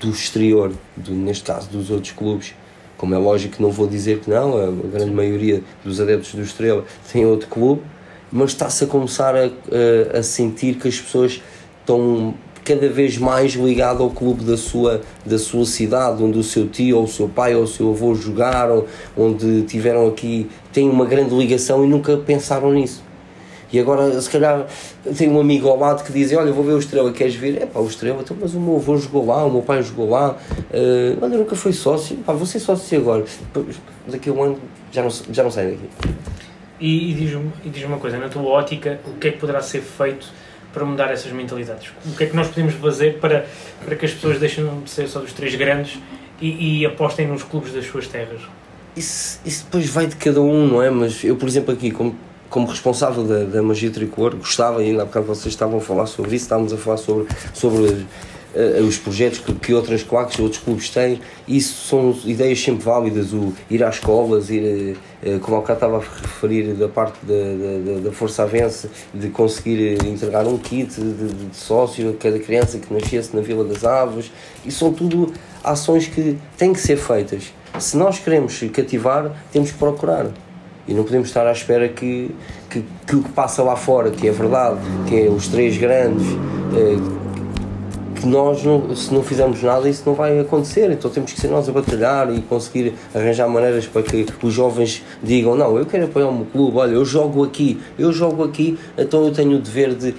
do 0.03 0.11
exterior, 0.11 0.71
do, 0.95 1.11
neste 1.11 1.43
caso 1.43 1.69
dos 1.69 1.89
outros 1.89 2.11
clubes. 2.11 2.53
Como 2.97 3.15
é 3.15 3.17
lógico 3.17 3.55
que 3.55 3.61
não 3.61 3.71
vou 3.71 3.87
dizer 3.87 4.19
que 4.19 4.29
não, 4.29 4.57
a, 4.57 4.71
grande 4.87 5.11
maioria 5.11 5.63
dos 5.83 5.99
adeptos 5.99 6.33
do 6.35 6.41
Estrela 6.41 6.85
tem 7.11 7.25
outro 7.25 7.47
clube, 7.47 7.81
mas 8.31 8.51
está-se 8.51 8.83
a 8.83 8.87
começar 8.87 9.35
a, 9.35 9.45
a, 9.45 10.19
a 10.19 10.23
sentir 10.23 10.75
que 10.75 10.87
as 10.87 10.99
pessoas 10.99 11.41
estão 11.79 12.33
cada 12.63 12.87
vez 12.87 13.17
mais 13.17 13.53
ligadas 13.53 14.01
ao 14.01 14.09
clube 14.09 14.43
da 14.45 14.55
sua, 14.55 15.01
da 15.25 15.37
sua 15.37 15.65
cidade, 15.65 16.23
onde 16.23 16.39
o 16.39 16.43
seu 16.43 16.67
tio, 16.67 16.97
ou 16.97 17.03
o 17.03 17.07
seu 17.07 17.27
pai, 17.27 17.55
ou 17.55 17.63
o 17.63 17.67
seu 17.67 17.91
avô 17.91 18.15
jogaram, 18.15 18.85
onde 19.17 19.63
tiveram 19.63 20.07
aqui, 20.07 20.49
têm 20.71 20.89
uma 20.89 21.05
grande 21.05 21.35
ligação 21.35 21.83
e 21.83 21.87
nunca 21.87 22.15
pensaram 22.17 22.71
nisso. 22.71 23.03
E 23.73 23.79
agora, 23.79 24.21
se 24.21 24.29
calhar, 24.29 24.67
tem 25.17 25.27
um 25.27 25.39
amigo 25.39 25.67
ao 25.67 25.79
lado 25.79 26.03
que 26.03 26.13
diz: 26.13 26.31
Olha, 26.31 26.51
vou 26.51 26.63
ver 26.63 26.73
o 26.73 26.79
Estrela, 26.79 27.11
queres 27.11 27.33
vir? 27.33 27.59
É 27.59 27.65
pá, 27.65 27.79
o 27.79 27.87
Estrela, 27.87 28.21
então, 28.21 28.37
mas 28.39 28.53
o 28.53 28.59
meu 28.59 28.75
avô 28.75 28.95
jogou 28.97 29.25
lá, 29.25 29.43
o 29.43 29.51
meu 29.51 29.63
pai 29.63 29.81
jogou 29.81 30.11
lá, 30.11 30.37
eh, 30.71 31.17
olha, 31.19 31.39
nunca 31.39 31.55
foi 31.55 31.73
sócio, 31.73 32.15
pá, 32.17 32.33
vou 32.33 32.45
ser 32.45 32.59
sócio 32.59 32.99
agora. 32.99 33.25
Daqui 34.07 34.29
a 34.29 34.33
um 34.33 34.43
ano 34.43 34.59
já 34.91 35.01
não, 35.01 35.09
já 35.09 35.41
não 35.41 35.49
sai 35.49 35.71
daqui. 35.71 35.89
E, 36.79 37.11
e 37.11 37.13
diz-me 37.15 37.51
diz 37.65 37.83
uma 37.85 37.97
coisa, 37.97 38.19
na 38.19 38.29
tua 38.29 38.43
ótica, 38.43 38.99
o 39.07 39.17
que 39.17 39.29
é 39.29 39.31
que 39.31 39.39
poderá 39.39 39.59
ser 39.59 39.81
feito 39.81 40.27
para 40.71 40.85
mudar 40.85 41.11
essas 41.11 41.31
mentalidades? 41.31 41.91
O 42.05 42.15
que 42.15 42.25
é 42.25 42.27
que 42.27 42.35
nós 42.35 42.49
podemos 42.49 42.75
fazer 42.75 43.17
para, 43.19 43.47
para 43.83 43.95
que 43.95 44.05
as 44.05 44.13
pessoas 44.13 44.37
deixem 44.39 44.69
de 44.83 44.89
ser 44.89 45.07
só 45.07 45.19
dos 45.19 45.33
três 45.33 45.55
grandes 45.55 45.99
e, 46.39 46.81
e 46.81 46.85
apostem 46.85 47.27
nos 47.27 47.41
clubes 47.41 47.73
das 47.73 47.85
suas 47.85 48.07
terras? 48.07 48.41
Isso, 48.95 49.41
isso 49.43 49.65
depois 49.65 49.89
vai 49.89 50.05
de 50.05 50.15
cada 50.15 50.41
um, 50.41 50.67
não 50.67 50.83
é? 50.83 50.91
Mas 50.91 51.23
eu, 51.23 51.35
por 51.35 51.47
exemplo, 51.47 51.73
aqui, 51.73 51.89
como, 51.89 52.15
como 52.53 52.67
responsável 52.67 53.23
da, 53.23 53.45
da 53.45 53.63
magia 53.63 53.89
tricolor, 53.89 54.35
gostava, 54.35 54.83
e 54.83 54.91
ainda 54.91 55.01
há 55.01 55.05
bocado 55.05 55.25
vocês 55.25 55.47
estavam 55.47 55.79
a 55.79 55.81
falar 55.81 56.05
sobre 56.05 56.35
isso, 56.35 56.45
estávamos 56.45 56.71
a 56.71 56.77
falar 56.77 56.97
sobre, 56.97 57.27
sobre 57.51 58.05
eh, 58.53 58.79
os 58.87 58.95
projetos 58.95 59.39
que, 59.39 59.51
que 59.55 59.73
outras 59.73 60.03
claques, 60.03 60.37
outros 60.37 60.61
clubes 60.61 60.87
têm. 60.91 61.19
Isso 61.47 61.87
são 61.87 62.15
ideias 62.23 62.61
sempre 62.61 62.83
válidas, 62.83 63.33
o 63.33 63.51
ir 63.71 63.83
às 63.83 63.95
escolas, 63.95 64.51
ir, 64.51 64.95
eh, 65.23 65.39
como 65.41 65.57
há 65.57 65.61
bocado 65.61 65.77
estava 65.77 65.97
a 65.97 65.99
referir 65.99 66.75
da 66.75 66.87
parte 66.87 67.17
da, 67.23 67.33
da, 67.33 67.99
da 68.01 68.11
Força 68.11 68.43
Avença, 68.43 68.87
de 69.11 69.29
conseguir 69.29 69.97
entregar 70.05 70.45
um 70.45 70.59
kit 70.59 70.93
de, 70.93 71.11
de, 71.11 71.33
de 71.33 71.57
sócio 71.57 72.11
a 72.11 72.13
cada 72.13 72.37
criança 72.37 72.77
que 72.77 72.93
nascesse 72.93 73.35
na 73.35 73.41
Vila 73.41 73.63
das 73.63 73.83
Aves. 73.83 74.31
E 74.63 74.69
são 74.69 74.93
tudo 74.93 75.33
ações 75.63 76.05
que 76.05 76.37
têm 76.55 76.71
que 76.71 76.79
ser 76.79 76.97
feitas. 76.97 77.51
Se 77.79 77.97
nós 77.97 78.19
queremos 78.19 78.59
cativar, 78.71 79.43
temos 79.51 79.71
que 79.71 79.77
procurar. 79.79 80.27
E 80.87 80.93
não 80.93 81.03
podemos 81.03 81.29
estar 81.29 81.47
à 81.47 81.51
espera 81.51 81.87
que, 81.87 82.33
que, 82.69 82.83
que 83.07 83.15
o 83.15 83.23
que 83.23 83.29
passa 83.31 83.63
lá 83.63 83.75
fora, 83.75 84.11
que 84.11 84.27
é 84.27 84.31
verdade, 84.31 84.79
que 85.07 85.27
é 85.27 85.29
os 85.29 85.47
três 85.47 85.77
grandes, 85.77 86.25
eh, 86.75 86.97
que 88.23 88.27
nós, 88.27 88.63
não, 88.63 88.95
se 88.95 89.13
não 89.13 89.21
fizermos 89.21 89.61
nada, 89.61 89.89
isso 89.89 90.03
não 90.05 90.13
vai 90.13 90.39
acontecer. 90.39 90.89
Então 90.89 91.11
temos 91.11 91.33
que 91.33 91.39
ser 91.39 91.49
nós 91.49 91.67
a 91.67 91.71
batalhar 91.73 92.33
e 92.33 92.41
conseguir 92.41 92.93
arranjar 93.13 93.49
maneiras 93.49 93.85
para 93.85 94.01
que 94.01 94.25
os 94.41 94.53
jovens 94.53 95.03
digam: 95.21 95.55
Não, 95.55 95.77
eu 95.77 95.85
quero 95.85 96.05
apoiar 96.05 96.27
o 96.27 96.33
meu 96.33 96.45
clube, 96.45 96.77
olha, 96.77 96.93
eu 96.93 97.03
jogo 97.03 97.43
aqui, 97.43 97.81
eu 97.99 98.13
jogo 98.13 98.43
aqui, 98.45 98.79
então 98.97 99.25
eu 99.25 99.33
tenho 99.33 99.57
o 99.57 99.59
dever 99.59 99.93
de 99.93 100.15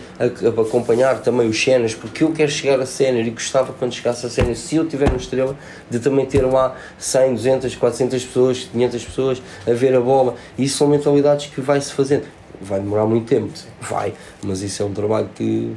acompanhar 0.61 1.23
também 1.23 1.49
os 1.49 1.61
cenas, 1.61 1.95
porque 1.95 2.23
eu 2.23 2.33
quero 2.33 2.51
chegar 2.51 2.79
a 2.79 2.87
sénior 2.87 3.27
e 3.27 3.31
gostava 3.31 3.73
quando 3.73 3.95
chegasse 3.95 4.27
a 4.27 4.29
sénior, 4.29 4.55
se 4.55 4.77
eu 4.77 4.85
estiver 4.85 5.11
no 5.11 5.17
Estrela, 5.17 5.57
de 5.89 5.99
também 5.99 6.27
ter 6.27 6.45
lá 6.45 6.77
100, 6.99 7.35
200, 7.35 7.75
400 7.75 8.25
pessoas, 8.25 8.69
500 8.71 9.05
pessoas 9.05 9.43
a 9.67 9.73
ver 9.73 9.95
a 9.97 10.01
bola. 10.01 10.35
E 10.59 10.65
isso 10.65 10.77
são 10.77 10.89
mentalidades 10.89 11.47
que 11.47 11.61
vai-se 11.61 11.93
fazendo. 11.93 12.25
Vai 12.61 12.81
demorar 12.81 13.07
muito 13.07 13.27
tempo, 13.27 13.51
vai, 13.81 14.15
mas 14.43 14.63
isso 14.63 14.83
é 14.83 14.87
um 14.87 14.93
trabalho 14.93 15.29
que 15.35 15.75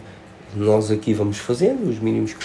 nós 0.58 0.92
aqui 0.92 1.14
vamos 1.14 1.38
fazendo, 1.38 1.90
os 1.90 2.00
mínimos, 2.00 2.36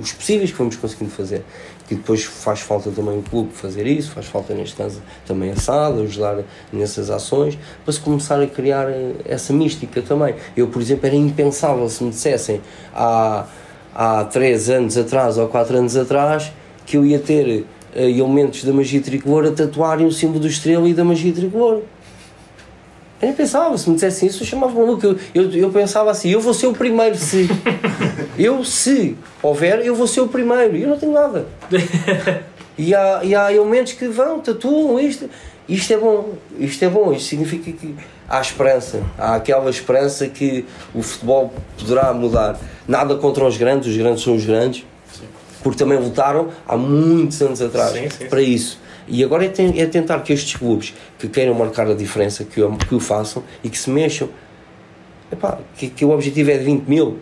os 0.00 0.12
possíveis 0.12 0.50
que 0.50 0.58
vamos 0.58 0.76
conseguindo 0.76 1.10
fazer. 1.10 1.44
Que 1.88 1.94
depois 1.94 2.24
faz 2.24 2.60
falta 2.60 2.90
também 2.90 3.18
o 3.18 3.22
clube 3.22 3.52
fazer 3.52 3.86
isso, 3.86 4.12
faz 4.12 4.26
falta 4.26 4.54
neste 4.54 4.76
caso 4.76 5.02
também 5.26 5.50
a 5.50 5.56
SAD, 5.56 6.02
ajudar 6.02 6.38
nessas 6.72 7.10
ações, 7.10 7.58
para 7.84 7.92
se 7.92 8.00
começar 8.00 8.40
a 8.40 8.46
criar 8.46 8.86
essa 9.24 9.52
mística 9.52 10.00
também. 10.02 10.34
Eu, 10.56 10.68
por 10.68 10.80
exemplo, 10.80 11.06
era 11.06 11.16
impensável 11.16 11.88
se 11.88 12.04
me 12.04 12.10
dissessem 12.10 12.60
há, 12.94 13.46
há 13.94 14.24
3 14.24 14.70
anos 14.70 14.96
atrás 14.96 15.38
ou 15.38 15.48
4 15.48 15.76
anos 15.76 15.96
atrás 15.96 16.52
que 16.86 16.96
eu 16.96 17.04
ia 17.04 17.18
ter 17.18 17.64
eh, 17.94 18.10
elementos 18.10 18.64
da 18.64 18.72
magia 18.72 19.00
tricolor 19.00 19.46
a 19.46 19.50
tatuarem 19.50 20.06
o 20.06 20.12
símbolo 20.12 20.40
do 20.40 20.46
estrela 20.46 20.88
e 20.88 20.94
da 20.94 21.04
magia 21.04 21.32
tricolor. 21.32 21.82
Eu 23.22 23.28
nem 23.28 23.36
pensava, 23.36 23.78
se 23.78 23.88
me 23.88 23.94
dissessem 23.94 24.28
isso, 24.28 24.42
eu 24.42 24.46
chamava 24.46 24.74
maluco. 24.74 25.06
Eu, 25.06 25.16
eu, 25.32 25.50
eu 25.52 25.70
pensava 25.70 26.10
assim, 26.10 26.28
eu 26.28 26.40
vou 26.40 26.52
ser 26.52 26.66
o 26.66 26.72
primeiro 26.72 27.16
se. 27.16 27.48
eu, 28.36 28.64
se 28.64 29.16
houver, 29.40 29.78
eu 29.86 29.94
vou 29.94 30.08
ser 30.08 30.22
o 30.22 30.28
primeiro. 30.28 30.76
E 30.76 30.82
eu 30.82 30.88
não 30.88 30.98
tenho 30.98 31.12
nada. 31.12 31.46
E 32.76 32.94
há, 32.94 33.20
e 33.22 33.34
há 33.34 33.52
elementos 33.52 33.92
que 33.92 34.08
vão, 34.08 34.40
tatuam 34.40 34.98
isto. 34.98 35.28
Isto 35.68 35.92
é 35.92 35.96
bom, 35.96 36.34
isto 36.58 36.84
é 36.84 36.88
bom, 36.88 37.12
isto 37.12 37.28
significa 37.28 37.70
que 37.70 37.94
há 38.28 38.40
esperança, 38.40 39.00
há 39.16 39.36
aquela 39.36 39.70
esperança 39.70 40.26
que 40.26 40.66
o 40.92 41.02
futebol 41.02 41.52
poderá 41.78 42.12
mudar. 42.12 42.58
Nada 42.88 43.14
contra 43.16 43.44
os 43.44 43.56
grandes, 43.56 43.88
os 43.88 43.96
grandes 43.96 44.24
são 44.24 44.34
os 44.34 44.44
grandes, 44.44 44.84
porque 45.62 45.78
também 45.78 45.98
lutaram 45.98 46.48
há 46.66 46.76
muitos 46.76 47.40
anos 47.42 47.60
atrás 47.62 47.92
Sim, 47.92 48.08
sim, 48.10 48.26
para 48.26 48.42
isso. 48.42 48.80
E 49.08 49.22
agora 49.24 49.44
é, 49.44 49.48
ten- 49.48 49.78
é 49.80 49.86
tentar 49.86 50.20
que 50.20 50.32
estes 50.32 50.56
clubes 50.56 50.94
que 51.18 51.28
queiram 51.28 51.54
marcar 51.54 51.88
a 51.88 51.94
diferença, 51.94 52.44
que 52.44 52.60
o, 52.62 52.76
que 52.76 52.94
o 52.94 53.00
façam 53.00 53.42
e 53.62 53.68
que 53.68 53.78
se 53.78 53.90
mexam. 53.90 54.28
Epá, 55.30 55.58
que, 55.76 55.88
que 55.88 56.04
o 56.04 56.10
objetivo 56.10 56.50
é 56.50 56.58
de 56.58 56.64
20 56.64 56.86
mil, 56.86 57.18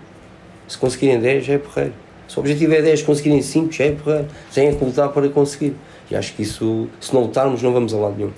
se 0.67 0.77
conseguirem 0.77 1.21
10 1.21 1.45
já 1.45 1.55
é 1.55 1.59
porreiro. 1.59 1.93
Se 2.29 2.37
o 2.37 2.41
objetivo 2.41 2.75
é 2.75 2.83
10, 2.83 3.03
conseguirem 3.03 3.41
5 3.43 3.73
já 3.73 3.85
é 3.85 3.93
porreiro. 3.93 4.27
Têm 4.55 4.75
que 4.75 4.85
lutar 4.85 5.09
para 5.11 5.29
conseguir. 5.29 5.75
E 6.11 6.17
acho 6.17 6.33
que 6.35 6.43
isso, 6.43 6.89
se 7.01 7.15
não 7.15 7.23
lutarmos, 7.23 7.63
não 7.63 7.73
vamos 7.73 7.95
a 7.95 7.97
lado 7.97 8.17
nenhum. 8.17 8.31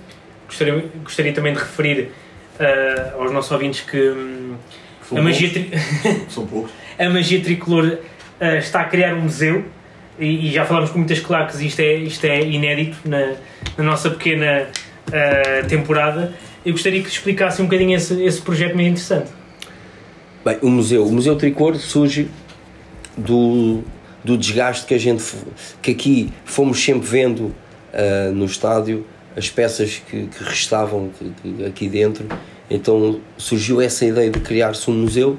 Gostaria, 0.47 0.85
gostaria 1.03 1.33
também 1.33 1.53
de 1.55 1.59
referir 1.59 2.11
ah, 2.61 3.15
aos 3.19 3.33
nossos 3.33 3.51
ouvintes 3.51 3.81
que 3.81 4.13
São 5.09 5.19
a, 5.19 5.23
magia 5.23 5.51
poucos. 5.51 5.71
tri- 6.03 6.23
São 6.29 6.47
poucos. 6.47 6.71
a 6.99 7.09
magia 7.11 7.43
tricolor 7.43 7.99
ah, 8.41 8.57
está 8.57 8.83
a 8.83 8.85
criar 8.85 9.15
um 9.15 9.23
museu. 9.23 9.65
E, 10.23 10.53
já 10.53 10.65
falámos 10.65 10.91
com 10.91 10.99
muitas 10.99 11.21
claques, 11.21 11.61
isto 11.61 11.81
é, 11.81 11.97
isto 11.97 12.25
é 12.25 12.43
inédito 12.43 12.97
na, 13.05 13.35
na 13.77 13.85
nossa 13.85 14.11
pequena 14.11 14.69
uh, 15.09 15.67
temporada. 15.69 16.33
Eu 16.65 16.73
gostaria 16.73 17.03
que 17.03 17.09
explicasse 17.09 17.61
um 17.61 17.65
bocadinho 17.65 17.97
esse, 17.97 18.23
esse 18.23 18.41
projeto 18.41 18.75
muito 18.75 18.89
interessante. 18.89 19.31
Bem, 20.45 20.59
o 20.63 20.69
museu, 20.69 21.07
o 21.07 21.13
museu 21.13 21.37
Tricor 21.37 21.77
surge 21.77 22.29
do, 23.17 23.83
do 24.25 24.37
desgaste 24.37 24.87
que 24.87 24.95
a 24.95 24.99
gente 24.99 25.23
que 25.81 25.91
aqui 25.91 26.33
fomos 26.45 26.83
sempre 26.83 27.07
vendo 27.07 27.41
uh, 27.47 28.33
no 28.33 28.45
estádio 28.45 29.07
as 29.37 29.49
peças 29.49 30.03
que, 30.09 30.27
que 30.27 30.45
restavam 30.45 31.11
aqui 31.67 31.89
dentro 31.89 32.27
então 32.71 33.21
surgiu 33.37 33.81
essa 33.81 34.05
ideia 34.05 34.31
de 34.31 34.41
criar-se 34.41 34.91
um 34.91 34.95
museu 34.95 35.39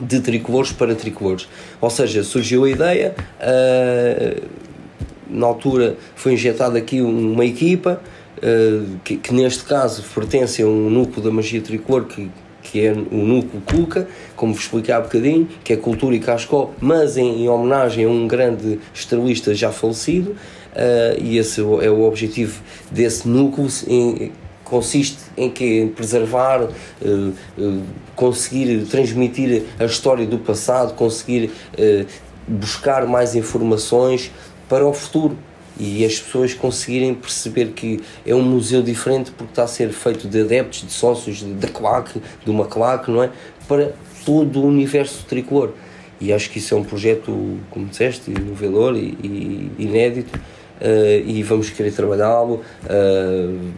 de 0.00 0.20
tricolores 0.20 0.72
para 0.72 0.94
tricolores. 0.94 1.48
Ou 1.80 1.90
seja 1.90 2.22
surgiu 2.22 2.64
a 2.64 2.70
ideia 2.70 3.14
uh, 3.40 4.42
na 5.28 5.46
altura 5.46 5.96
foi 6.14 6.34
injetada 6.34 6.78
aqui 6.78 7.00
uma 7.00 7.44
equipa 7.44 8.00
uh, 8.38 8.98
que, 9.04 9.16
que, 9.16 9.34
neste 9.34 9.64
caso 9.64 10.02
pertence 10.14 10.62
a 10.62 10.66
um 10.66 10.88
núcleo 10.90 11.22
da 11.22 11.30
magia 11.30 11.60
tricolor 11.60 12.04
que 12.04 12.30
que 12.66 12.84
é 12.84 12.92
o 12.92 13.16
núcleo 13.16 13.62
Cuca, 13.64 14.08
como 14.34 14.52
vos 14.52 14.64
expliquei 14.64 14.92
há 14.92 15.00
bocadinho, 15.00 15.48
que 15.62 15.72
é 15.72 15.76
Cultura 15.76 16.16
e 16.16 16.18
Cascó, 16.18 16.72
mas 16.80 17.16
em, 17.16 17.44
em 17.44 17.48
homenagem 17.48 18.04
a 18.04 18.08
um 18.08 18.26
grande 18.26 18.80
estrelista 18.92 19.54
já 19.54 19.70
falecido, 19.70 20.32
uh, 20.32 21.22
e 21.22 21.38
esse 21.38 21.60
é 21.60 21.90
o 21.90 22.02
objetivo 22.02 22.60
desse 22.90 23.28
núcleo, 23.28 23.68
em, 23.86 24.32
consiste 24.66 25.18
em 25.36 25.50
que 25.50 25.80
em 25.80 25.88
preservar, 25.88 26.62
uh, 26.62 26.68
uh, 27.58 27.82
conseguir 28.14 28.84
transmitir 28.86 29.64
a 29.78 29.84
história 29.84 30.26
do 30.26 30.38
passado, 30.38 30.94
conseguir 30.94 31.50
buscar 32.46 33.06
mais 33.06 33.34
informações 33.34 34.30
para 34.68 34.86
o 34.86 34.92
futuro 34.92 35.36
e 35.78 36.04
as 36.04 36.18
pessoas 36.18 36.54
conseguirem 36.54 37.14
perceber 37.14 37.72
que 37.72 38.00
é 38.24 38.34
um 38.34 38.42
museu 38.42 38.82
diferente 38.82 39.30
porque 39.30 39.52
está 39.52 39.64
a 39.64 39.68
ser 39.68 39.90
feito 39.90 40.26
de 40.26 40.40
adeptos, 40.40 40.82
de 40.82 40.92
sócios 40.92 41.42
da 41.42 41.68
claque, 41.68 42.20
de 42.44 42.50
uma 42.50 42.66
claque, 42.66 43.10
não 43.10 43.22
é? 43.22 43.30
Para 43.68 43.92
todo 44.24 44.60
o 44.60 44.66
universo 44.66 45.24
tricolor. 45.26 45.72
E 46.20 46.32
acho 46.32 46.50
que 46.50 46.58
isso 46.58 46.74
é 46.74 46.78
um 46.78 46.84
projeto, 46.84 47.58
como 47.70 47.86
disseste, 47.86 48.30
inovador 48.30 48.96
e, 48.96 49.16
e 49.22 49.70
inédito 49.78 50.38
uh, 50.38 51.28
e 51.28 51.42
vamos 51.42 51.68
querer 51.68 51.92
trabalhá-lo. 51.92 52.62
Uh, 52.84 53.70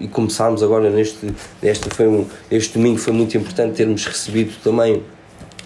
e 0.00 0.08
começámos 0.08 0.62
agora 0.62 0.90
neste, 0.90 1.32
neste, 1.62 1.88
foi 1.90 2.08
um, 2.08 2.26
este 2.50 2.74
domingo 2.74 2.98
foi 2.98 3.12
muito 3.12 3.36
importante 3.36 3.76
termos 3.76 4.04
recebido 4.06 4.52
também 4.62 5.02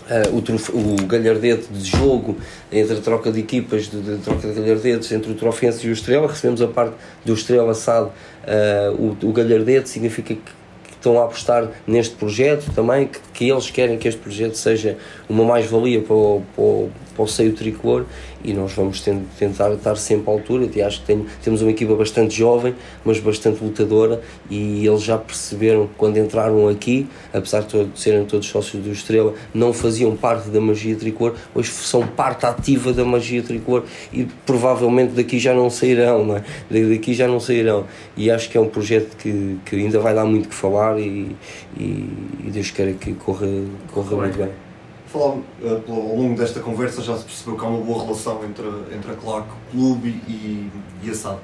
Uh, 0.07 0.37
o, 0.37 0.41
trofe, 0.41 0.71
o 0.71 1.05
galhardete 1.05 1.67
de 1.67 1.85
jogo 1.85 2.37
entre 2.71 2.97
a 2.97 3.01
troca 3.01 3.33
de 3.33 3.41
equipas, 3.41 3.89
de, 3.89 4.01
de 4.01 4.19
troca 4.19 4.47
de 4.47 4.55
galhardetes 4.55 5.11
entre 5.11 5.33
o 5.33 5.35
Trofense 5.35 5.85
e 5.85 5.91
o 5.91 5.93
Estrela, 5.93 6.29
recebemos 6.29 6.63
a 6.63 6.69
parte 6.69 6.95
do 7.25 7.35
Estrela 7.35 7.73
assado, 7.73 8.13
uh, 8.45 8.93
o, 8.93 9.29
o 9.29 9.33
galhardete 9.33 9.89
significa 9.89 10.33
que, 10.33 10.41
que, 10.41 10.93
estão 10.93 11.21
a 11.21 11.25
apostar 11.25 11.73
neste 11.89 12.15
projeto 12.15 12.71
também, 12.73 13.09
que, 13.09 13.19
que, 13.37 13.51
eles 13.51 13.71
querem 13.71 13.99
que 13.99 14.09
este 14.09 14.19
projeto 14.19 14.55
seja 14.55 14.97
uma 15.29 15.45
mais-valia 15.45 16.01
para 16.01 16.15
o, 16.15 16.43
para, 16.55 16.65
o, 16.65 16.91
para 17.15 17.23
o 17.23 17.29
seio 17.29 17.53
tricolor 17.53 18.07
e 18.43 18.55
nós 18.55 18.73
vamos 18.73 19.05
tentar 19.39 19.73
estar 19.73 19.97
sempre 19.97 20.31
à 20.31 20.33
altura. 20.33 20.69
E 20.75 20.81
acho 20.81 21.01
que 21.01 21.07
tenho, 21.07 21.27
temos 21.43 21.61
uma 21.61 21.71
equipa 21.71 21.95
bastante 21.95 22.35
jovem, 22.35 22.75
mas 23.05 23.19
bastante 23.19 23.63
lutadora, 23.63 24.23
e 24.49 24.87
eles 24.87 25.03
já 25.03 25.19
perceberam 25.19 25.89
que 25.89 25.95
quando 25.99 26.17
entraram 26.17 26.69
aqui, 26.69 27.09
apesar 27.33 27.63
de 27.63 27.89
serem 27.95 28.25
todos 28.25 28.47
sócios 28.47 28.83
do 28.83 28.91
Estrela, 28.91 29.35
não 29.53 29.73
faziam 29.73 30.17
parte 30.17 30.49
da 30.49 30.61
magia 30.61 30.95
tricolor, 30.95 31.35
hoje 31.55 31.73
são 31.73 32.07
parte 32.07 32.47
ativa 32.47 32.93
da 32.93 33.05
magia 33.05 33.43
tricolor 33.43 33.85
e 34.13 34.25
provavelmente 34.47 35.13
daqui 35.13 35.39
já 35.39 35.53
não 35.53 35.69
sairão, 35.69 36.25
não 36.25 36.37
é? 36.37 36.43
daqui 36.71 37.13
já 37.13 37.27
não 37.27 37.41
sairão. 37.41 37.85
E 38.17 38.31
acho 38.31 38.49
que 38.49 38.57
é 38.57 38.61
um 38.61 38.69
projeto 38.69 39.17
que, 39.17 39.59
que 39.65 39.77
ainda 39.77 39.99
vai 39.99 40.15
dar 40.15 40.25
muito 40.25 40.49
que 40.49 40.55
falar 40.55 40.99
e, 41.01 41.35
e, 41.77 42.09
e 42.47 42.51
Deus 42.51 42.71
queira 42.71 42.93
que 42.93 43.13
corra, 43.27 43.47
corra 43.93 44.17
muito 44.17 44.39
bem 44.39 44.67
falar, 45.07 45.37
uh, 45.37 45.83
ao 45.89 46.17
longo 46.17 46.37
desta 46.37 46.61
conversa 46.61 47.03
já 47.03 47.17
se 47.17 47.25
percebeu 47.25 47.57
que 47.57 47.65
há 47.65 47.69
uma 47.69 47.81
boa 47.81 48.05
relação 48.05 48.45
entre, 48.45 48.67
entre 48.95 49.13
a 49.13 49.15
Clark, 49.15 49.49
o 49.49 49.71
clube 49.71 50.21
e, 50.29 50.71
e 51.03 51.11
a 51.11 51.15
SAD. 51.15 51.39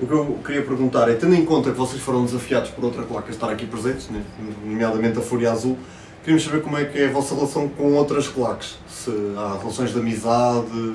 O 0.00 0.06
que 0.06 0.12
eu 0.12 0.38
queria 0.44 0.62
perguntar 0.62 1.08
é, 1.08 1.14
tendo 1.14 1.34
em 1.34 1.44
conta 1.44 1.70
que 1.70 1.76
vocês 1.76 2.02
foram 2.02 2.24
desafiados 2.24 2.70
por 2.70 2.84
outra 2.84 3.02
claque 3.02 3.28
a 3.28 3.30
estar 3.30 3.50
aqui 3.50 3.66
presentes, 3.66 4.08
né, 4.08 4.22
nomeadamente 4.64 5.18
a 5.18 5.22
Fúria 5.22 5.52
Azul, 5.52 5.76
queríamos 6.22 6.44
saber 6.44 6.62
como 6.62 6.78
é 6.78 6.84
que 6.84 6.98
é 6.98 7.06
a 7.06 7.10
vossa 7.10 7.34
relação 7.34 7.68
com 7.68 7.92
outras 7.92 8.26
claques. 8.26 8.78
Se 8.88 9.10
há 9.36 9.58
relações 9.60 9.92
de 9.92 9.98
amizade. 9.98 10.94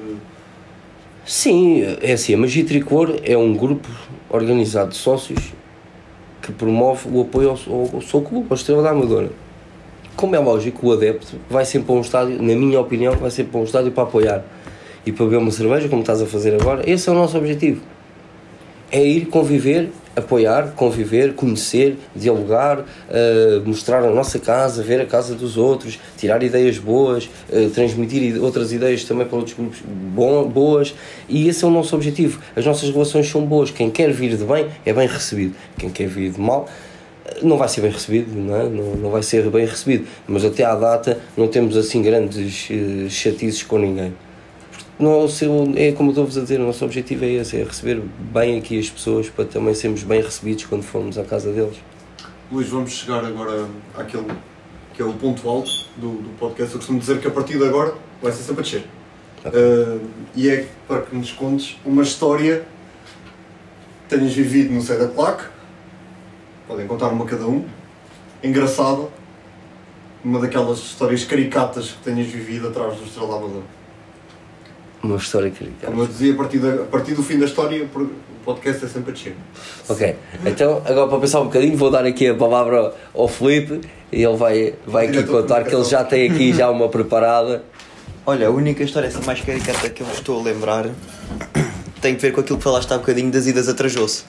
Sim, 1.26 1.84
é 2.02 2.14
assim, 2.14 2.34
a 2.34 2.38
Magia 2.38 2.66
Tricolor 2.66 3.20
é 3.24 3.38
um 3.38 3.56
grupo 3.56 3.88
organizado 4.30 4.92
de 4.92 4.98
sócios 4.98 5.54
que 6.42 6.52
promove 6.52 7.08
o 7.10 7.22
apoio 7.22 7.50
ao, 7.50 7.74
ao, 7.74 7.96
ao 7.96 8.02
seu 8.02 8.22
clube, 8.22 8.48
à 8.50 8.56
Estrela 8.56 8.82
da 8.82 8.90
Amadora 8.90 9.30
como 10.18 10.36
é 10.36 10.40
lógico, 10.40 10.88
o 10.88 10.92
adepto 10.92 11.38
vai 11.48 11.64
sempre 11.64 11.86
para 11.86 11.96
um 11.96 12.02
estádio, 12.02 12.42
na 12.42 12.56
minha 12.56 12.82
opinião, 12.82 13.14
vai 13.14 13.30
sempre 13.30 13.52
para 13.52 13.62
um 13.62 13.64
estádio 13.64 13.92
para 13.92 14.04
apoiar 14.04 14.44
e 15.06 15.12
para 15.12 15.24
beber 15.26 15.38
uma 15.38 15.52
cerveja, 15.52 15.88
como 15.88 16.02
estás 16.02 16.22
a 16.22 16.26
fazer 16.26 16.60
agora. 16.60 16.82
Esse 16.90 17.08
é 17.08 17.12
o 17.12 17.16
nosso 17.16 17.38
objetivo. 17.38 17.82
É 18.92 19.02
ir 19.04 19.28
conviver, 19.28 19.90
apoiar, 20.16 20.74
conviver, 20.76 21.34
conhecer, 21.36 21.98
dialogar, 22.16 22.80
uh, 22.80 22.86
mostrar 23.64 24.04
a 24.04 24.10
nossa 24.10 24.40
casa, 24.40 24.82
ver 24.82 25.00
a 25.00 25.06
casa 25.06 25.36
dos 25.36 25.56
outros, 25.56 26.00
tirar 26.18 26.42
ideias 26.42 26.80
boas, 26.80 27.30
uh, 27.50 27.70
transmitir 27.70 28.42
outras 28.42 28.74
ideias 28.74 29.04
também 29.04 29.28
para 29.28 29.38
outros 29.38 29.56
grupos 29.56 29.80
bom, 29.86 30.48
boas. 30.48 30.96
E 31.30 31.48
esse 31.48 31.64
é 31.64 31.68
o 31.68 31.72
nosso 31.72 31.96
objetivo. 31.96 32.42
As 32.56 32.66
nossas 32.66 32.90
relações 32.90 33.30
são 33.30 33.46
boas. 33.46 33.70
Quem 33.70 33.92
quer 33.92 34.12
vir 34.12 34.36
de 34.36 34.44
bem 34.44 34.68
é 34.84 34.92
bem 34.92 35.08
recebido. 35.08 35.54
Quem 35.78 35.90
quer 35.90 36.08
vir 36.08 36.32
de 36.32 36.42
mal 36.42 36.68
não 37.42 37.58
vai 37.58 37.68
ser 37.68 37.82
bem 37.82 37.92
recebido, 37.92 38.34
não, 38.36 38.56
é? 38.56 38.64
não, 38.64 38.96
não, 38.96 39.10
vai 39.10 39.24
ser 39.24 39.50
bem 39.50 39.66
recebido, 39.66 40.08
mas 40.28 40.44
até 40.46 40.64
à 40.64 40.76
data 40.76 41.20
não 41.36 41.48
temos 41.48 41.76
assim 41.76 42.02
grandes 42.02 42.70
uh, 42.70 43.10
chatices 43.10 43.64
com 43.64 43.78
ninguém. 43.78 44.14
Nosso, 45.00 45.46
é 45.76 45.92
como 45.92 46.10
estou-vos 46.10 46.38
a 46.38 46.42
dizer, 46.42 46.60
o 46.60 46.66
nosso 46.66 46.84
objetivo 46.84 47.24
é 47.24 47.34
esse, 47.34 47.56
é 47.58 47.64
receber 47.64 48.02
bem 48.34 48.58
aqui 48.58 48.80
as 48.80 48.90
pessoas 48.90 49.30
para 49.30 49.46
também 49.46 49.74
sermos 49.76 50.02
bem 50.04 50.22
recebidos 50.22 50.66
quando 50.66 50.82
formos 50.82 51.18
à 51.20 51.24
casa 51.24 51.52
deles. 51.52 51.78
Luís, 52.52 52.68
vamos 52.70 52.92
chegar 52.92 53.24
agora 53.24 53.68
àquele 53.96 54.26
que 54.94 55.02
é 55.04 55.06
o 55.06 55.14
ponto 55.14 55.48
alto 55.48 55.70
do, 55.96 56.10
do 56.14 56.30
podcast. 56.40 56.74
Eu 56.74 56.80
costumo 56.80 57.00
dizer 57.00 57.20
que 57.20 57.28
a 57.28 57.32
partir 57.32 57.60
de 57.60 57.66
agora 57.66 57.94
vai 58.22 58.32
ser 58.32 58.42
sempre 58.42 58.62
a 58.62 58.64
descer. 58.64 58.86
Uh, 59.46 60.02
e 60.36 60.50
é 60.50 60.68
para 60.88 61.02
que 61.02 61.16
nos 61.16 61.32
contes 61.32 61.78
uma 61.86 62.02
história 62.02 62.66
que 64.10 64.16
tenhas 64.16 64.34
vivido 64.34 64.74
no 64.74 64.82
Sei 64.82 64.98
da 64.98 65.08
Plaque 65.08 65.44
podem 66.68 66.86
contar 66.86 67.08
uma 67.08 67.26
cada 67.26 67.48
um, 67.48 67.66
engraçada, 68.44 69.08
uma 70.24 70.40
daquelas 70.40 70.80
histórias 70.80 71.24
caricatas 71.24 71.92
que 71.92 72.04
tenhas 72.04 72.28
vivido 72.28 72.68
atrás 72.68 72.98
do 72.98 73.06
Estrela. 73.06 73.64
Uma 75.02 75.16
história 75.16 75.50
caricata. 75.50 75.88
Como 75.88 76.02
eu 76.02 76.08
dizia, 76.08 76.34
a 76.34 76.36
partir, 76.36 76.58
da, 76.58 76.84
a 76.84 76.86
partir 76.86 77.14
do 77.14 77.24
fim 77.24 77.40
da 77.40 77.46
história, 77.46 77.86
o 77.86 78.10
podcast 78.44 78.84
é 78.84 78.88
sempre 78.88 79.12
a 79.12 79.14
descer. 79.14 79.36
Ok, 79.88 80.16
então 80.46 80.82
agora 80.86 81.08
para 81.08 81.20
pensar 81.20 81.42
um 81.42 81.46
bocadinho, 81.46 81.78
vou 81.78 81.90
dar 81.90 82.06
aqui 82.06 82.28
a 82.28 82.36
palavra 82.36 82.94
ao 83.14 83.28
Felipe 83.28 83.82
e 84.12 84.24
ele 84.24 84.36
vai, 84.36 84.74
vai 84.86 85.08
aqui 85.08 85.24
contar 85.24 85.64
que 85.64 85.74
ele 85.74 85.86
já 85.86 86.04
tem 86.04 86.30
aqui 86.30 86.54
já 86.54 86.70
uma 86.70 86.90
preparada. 86.90 87.64
Olha, 88.26 88.48
a 88.48 88.52
única 88.52 88.84
história 88.84 89.08
assim 89.08 89.24
mais 89.26 89.40
caricata 89.40 89.90
que 89.90 90.02
eu 90.02 90.08
estou 90.08 90.42
a 90.42 90.44
lembrar 90.44 90.90
tem 92.02 92.16
que 92.16 92.22
ver 92.22 92.34
com 92.34 92.42
aquilo 92.42 92.58
que 92.58 92.64
falaste 92.64 92.92
há 92.92 92.98
bocadinho 92.98 93.32
das 93.32 93.48
idas 93.48 93.70
a 93.70 93.74
Trajoso 93.74 94.26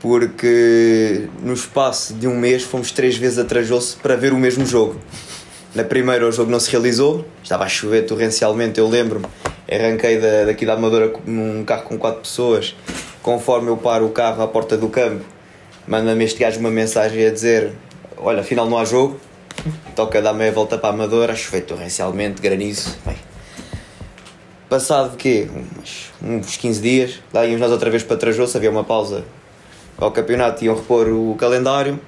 porque 0.00 1.28
no 1.42 1.52
espaço 1.52 2.14
de 2.14 2.28
um 2.28 2.36
mês 2.36 2.62
fomos 2.62 2.90
três 2.90 3.16
vezes 3.16 3.38
a 3.38 3.44
Trajoso 3.44 3.96
para 4.02 4.16
ver 4.16 4.32
o 4.32 4.36
mesmo 4.36 4.64
jogo. 4.66 5.00
Na 5.74 5.84
primeira 5.84 6.26
o 6.26 6.32
jogo 6.32 6.50
não 6.50 6.60
se 6.60 6.70
realizou, 6.70 7.24
estava 7.42 7.64
a 7.64 7.68
chover 7.68 8.06
torrencialmente, 8.06 8.78
eu 8.78 8.88
lembro-me. 8.88 9.26
Arranquei 9.70 10.18
da, 10.18 10.44
daqui 10.44 10.64
da 10.64 10.74
Amadora 10.74 11.12
num 11.26 11.64
carro 11.64 11.82
com 11.82 11.98
quatro 11.98 12.20
pessoas. 12.20 12.74
Conforme 13.22 13.68
eu 13.68 13.76
paro 13.76 14.06
o 14.06 14.10
carro 14.10 14.42
à 14.42 14.48
porta 14.48 14.76
do 14.76 14.88
campo, 14.88 15.24
manda-me 15.86 16.24
este 16.24 16.38
gajo 16.38 16.60
uma 16.60 16.70
mensagem 16.70 17.26
a 17.26 17.30
dizer: 17.30 17.72
Olha, 18.16 18.40
afinal 18.40 18.70
não 18.70 18.78
há 18.78 18.84
jogo, 18.84 19.20
toca 19.96 20.22
dar 20.22 20.32
meia 20.32 20.52
volta 20.52 20.78
para 20.78 20.90
a 20.90 20.92
Amadora, 20.92 21.34
chover 21.34 21.62
torrencialmente, 21.62 22.40
granizo. 22.40 22.96
Bem, 23.04 23.16
passado 24.68 25.16
quê? 25.16 25.48
Uns, 25.52 26.12
uns 26.22 26.56
15 26.56 26.80
dias, 26.80 27.20
lá 27.34 27.44
íamos 27.44 27.60
nós 27.60 27.72
outra 27.72 27.90
vez 27.90 28.04
para 28.04 28.16
Trajoso, 28.16 28.56
havia 28.56 28.70
uma 28.70 28.84
pausa 28.84 29.24
ao 29.98 30.10
campeonato 30.10 30.64
iam 30.64 30.74
repor 30.74 31.08
o 31.08 31.34
calendário, 31.36 31.98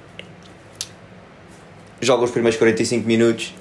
jogam 2.01 2.25
os 2.25 2.31
primeiros 2.31 2.57
45 2.57 3.07
minutos, 3.07 3.53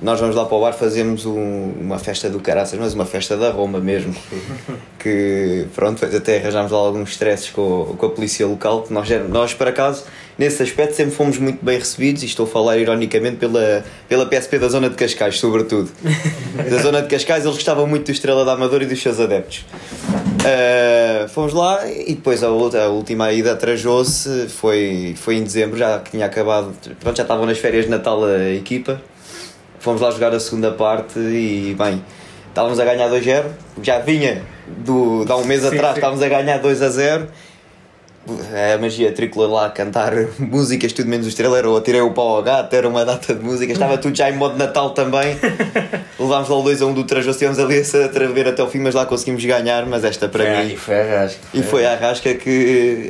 nós 0.00 0.20
vamos 0.20 0.36
lá 0.36 0.44
para 0.44 0.56
o 0.56 0.60
bar, 0.60 0.72
fazemos 0.72 1.26
um, 1.26 1.72
uma 1.80 1.98
festa 1.98 2.30
do 2.30 2.38
caraças, 2.38 2.78
mas 2.78 2.94
uma 2.94 3.04
festa 3.04 3.36
da 3.36 3.50
Roma 3.50 3.80
mesmo. 3.80 4.14
que 4.98 5.66
pronto, 5.74 6.04
até 6.04 6.38
arranjámos 6.38 6.70
lá 6.70 6.78
alguns 6.78 7.10
stresses 7.10 7.50
com, 7.50 7.96
com 7.98 8.06
a 8.06 8.10
polícia 8.10 8.46
local, 8.46 8.82
que 8.82 8.92
nós, 8.92 9.08
nós 9.28 9.54
por 9.54 9.66
acaso 9.66 10.04
nesse 10.36 10.62
aspecto 10.62 10.94
sempre 10.94 11.14
fomos 11.14 11.38
muito 11.38 11.64
bem 11.64 11.78
recebidos 11.78 12.22
e 12.22 12.26
estou 12.26 12.46
a 12.46 12.48
falar 12.48 12.78
ironicamente 12.78 13.38
pela, 13.38 13.84
pela 14.08 14.24
PSP 14.24 14.58
da 14.58 14.68
zona 14.68 14.88
de 14.88 14.94
Cascais, 14.94 15.38
sobretudo. 15.38 15.90
da 16.70 16.78
zona 16.78 17.02
de 17.02 17.08
Cascais 17.08 17.44
eles 17.44 17.56
gostavam 17.56 17.86
muito 17.86 18.06
do 18.06 18.12
Estrela 18.12 18.44
da 18.44 18.52
Amadora 18.52 18.84
e 18.84 18.86
dos 18.86 19.02
seus 19.02 19.18
adeptos. 19.18 19.64
Uh, 20.48 21.28
fomos 21.28 21.52
lá 21.52 21.86
e 21.86 22.14
depois 22.14 22.42
a, 22.42 22.48
outra, 22.48 22.84
a 22.84 22.88
última 22.88 23.30
ida 23.32 23.52
atrasou-se, 23.52 24.48
foi, 24.48 25.14
foi 25.16 25.36
em 25.36 25.42
dezembro, 25.42 25.76
já 25.76 25.98
que 25.98 26.12
tinha 26.12 26.24
acabado, 26.24 26.72
pronto, 27.00 27.16
já 27.16 27.22
estavam 27.22 27.44
nas 27.44 27.58
férias 27.58 27.84
de 27.84 27.90
Natal 27.90 28.24
a 28.24 28.50
equipa. 28.50 29.00
Fomos 29.78 30.00
lá 30.00 30.10
jogar 30.10 30.34
a 30.34 30.40
segunda 30.40 30.72
parte 30.72 31.18
e 31.18 31.76
bem, 31.78 32.02
estávamos 32.48 32.80
a 32.80 32.84
ganhar 32.84 33.08
2-0, 33.10 33.44
já 33.82 33.98
vinha 33.98 34.42
do, 34.66 35.24
de 35.24 35.30
há 35.32 35.36
um 35.36 35.44
mês 35.44 35.62
Sim, 35.62 35.68
atrás, 35.68 35.92
sim. 35.94 35.98
estávamos 35.98 36.22
a 36.22 36.28
ganhar 36.28 36.58
2 36.58 36.82
a 38.32 38.42
0 38.42 38.74
a 38.74 38.78
magia 38.78 39.12
tricolor 39.12 39.50
lá 39.50 39.66
a 39.66 39.70
cantar 39.70 40.12
músicas, 40.38 40.92
tudo 40.92 41.08
menos 41.08 41.26
o 41.26 41.28
estrela, 41.28 41.58
era 41.58 41.68
o 41.68 41.76
Atirei 41.76 42.00
o 42.00 42.12
Pau 42.12 42.36
ao 42.36 42.42
Gato, 42.42 42.74
era 42.74 42.88
uma 42.88 43.04
data 43.04 43.34
de 43.34 43.44
música, 43.44 43.72
estava 43.72 43.98
tudo 43.98 44.16
já 44.16 44.30
em 44.30 44.34
modo 44.34 44.56
Natal 44.56 44.90
também. 44.90 45.36
Levámos 46.18 46.48
lá 46.48 46.56
o 46.56 46.62
2 46.62 46.82
a 46.82 46.86
1 46.86 46.94
do 46.94 47.04
Trajo, 47.04 47.30
estivemos 47.30 47.58
ali 47.58 47.80
a 47.80 48.08
traver 48.08 48.48
até 48.48 48.62
o 48.62 48.68
fim, 48.68 48.80
mas 48.80 48.94
lá 48.94 49.06
conseguimos 49.06 49.44
ganhar. 49.44 49.86
Mas 49.86 50.04
esta 50.04 50.28
para 50.28 50.62
mim. 50.62 50.72
E 50.72 50.76
foi 50.76 51.00
a 51.00 51.20
rasca. 51.20 51.40
E 51.54 51.62
foi 51.62 51.86
a 51.86 51.94
rasca 51.94 52.34
que 52.34 53.08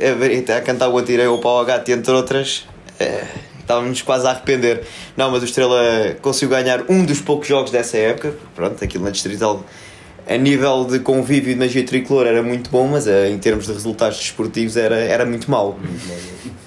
a, 0.49 0.57
a 0.57 0.61
cantar 0.61 0.89
o 0.89 0.97
Atirei 0.97 1.27
o 1.27 1.39
Pau 1.39 1.57
ao 1.57 1.65
Gato, 1.65 1.89
entre 1.89 2.11
outras, 2.11 2.67
eh, 2.99 3.23
estávamos 3.59 4.01
quase 4.01 4.27
a 4.27 4.31
arrepender. 4.31 4.83
Não, 5.15 5.31
mas 5.31 5.43
o 5.43 5.45
Estrela 5.45 6.15
conseguiu 6.21 6.49
ganhar 6.49 6.83
um 6.89 7.05
dos 7.05 7.21
poucos 7.21 7.47
jogos 7.47 7.71
dessa 7.71 7.97
época. 7.97 8.33
Pronto, 8.55 8.83
aquilo 8.83 9.03
na 9.03 9.11
Distrital, 9.11 9.63
a 10.29 10.37
nível 10.37 10.85
de 10.85 10.99
convívio 10.99 11.51
e 11.51 11.53
de 11.55 11.59
magia 11.59 11.83
tricolor 11.83 12.27
era 12.27 12.43
muito 12.43 12.69
bom, 12.69 12.87
mas 12.87 13.07
eh, 13.07 13.31
em 13.31 13.37
termos 13.39 13.65
de 13.65 13.73
resultados 13.73 14.19
desportivos 14.19 14.77
era, 14.77 14.95
era 14.95 15.25
muito 15.25 15.49
mau. 15.49 15.79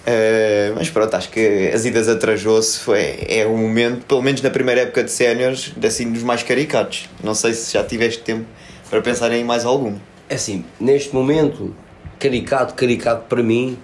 Eh, 0.05 0.73
mas 0.75 0.91
pronto, 0.91 1.15
acho 1.15 1.31
que 1.31 1.71
as 1.73 1.85
idas 1.85 2.09
atrasou-se 2.09 2.81
foi, 2.81 3.21
é 3.29 3.47
um 3.47 3.57
momento, 3.57 4.05
pelo 4.05 4.21
menos 4.21 4.43
na 4.43 4.51
primeira 4.51 4.81
época 4.81 5.05
de 5.05 5.13
séniores, 5.13 5.73
assim, 5.81 6.11
dos 6.11 6.25
mais 6.25 6.43
caricatos. 6.43 7.09
Não 7.23 7.35
sei 7.35 7.55
se 7.55 7.73
já 7.73 7.85
tiveste 7.85 8.21
tempo 8.23 8.45
para 8.91 9.01
pensar 9.01 9.31
em 9.33 9.45
mais 9.45 9.65
algum. 9.65 9.95
É 10.29 10.35
assim, 10.35 10.65
neste 10.81 11.15
momento, 11.15 11.73
caricato, 12.19 12.75
caricato 12.75 13.27
para 13.29 13.45
mim 13.45 13.79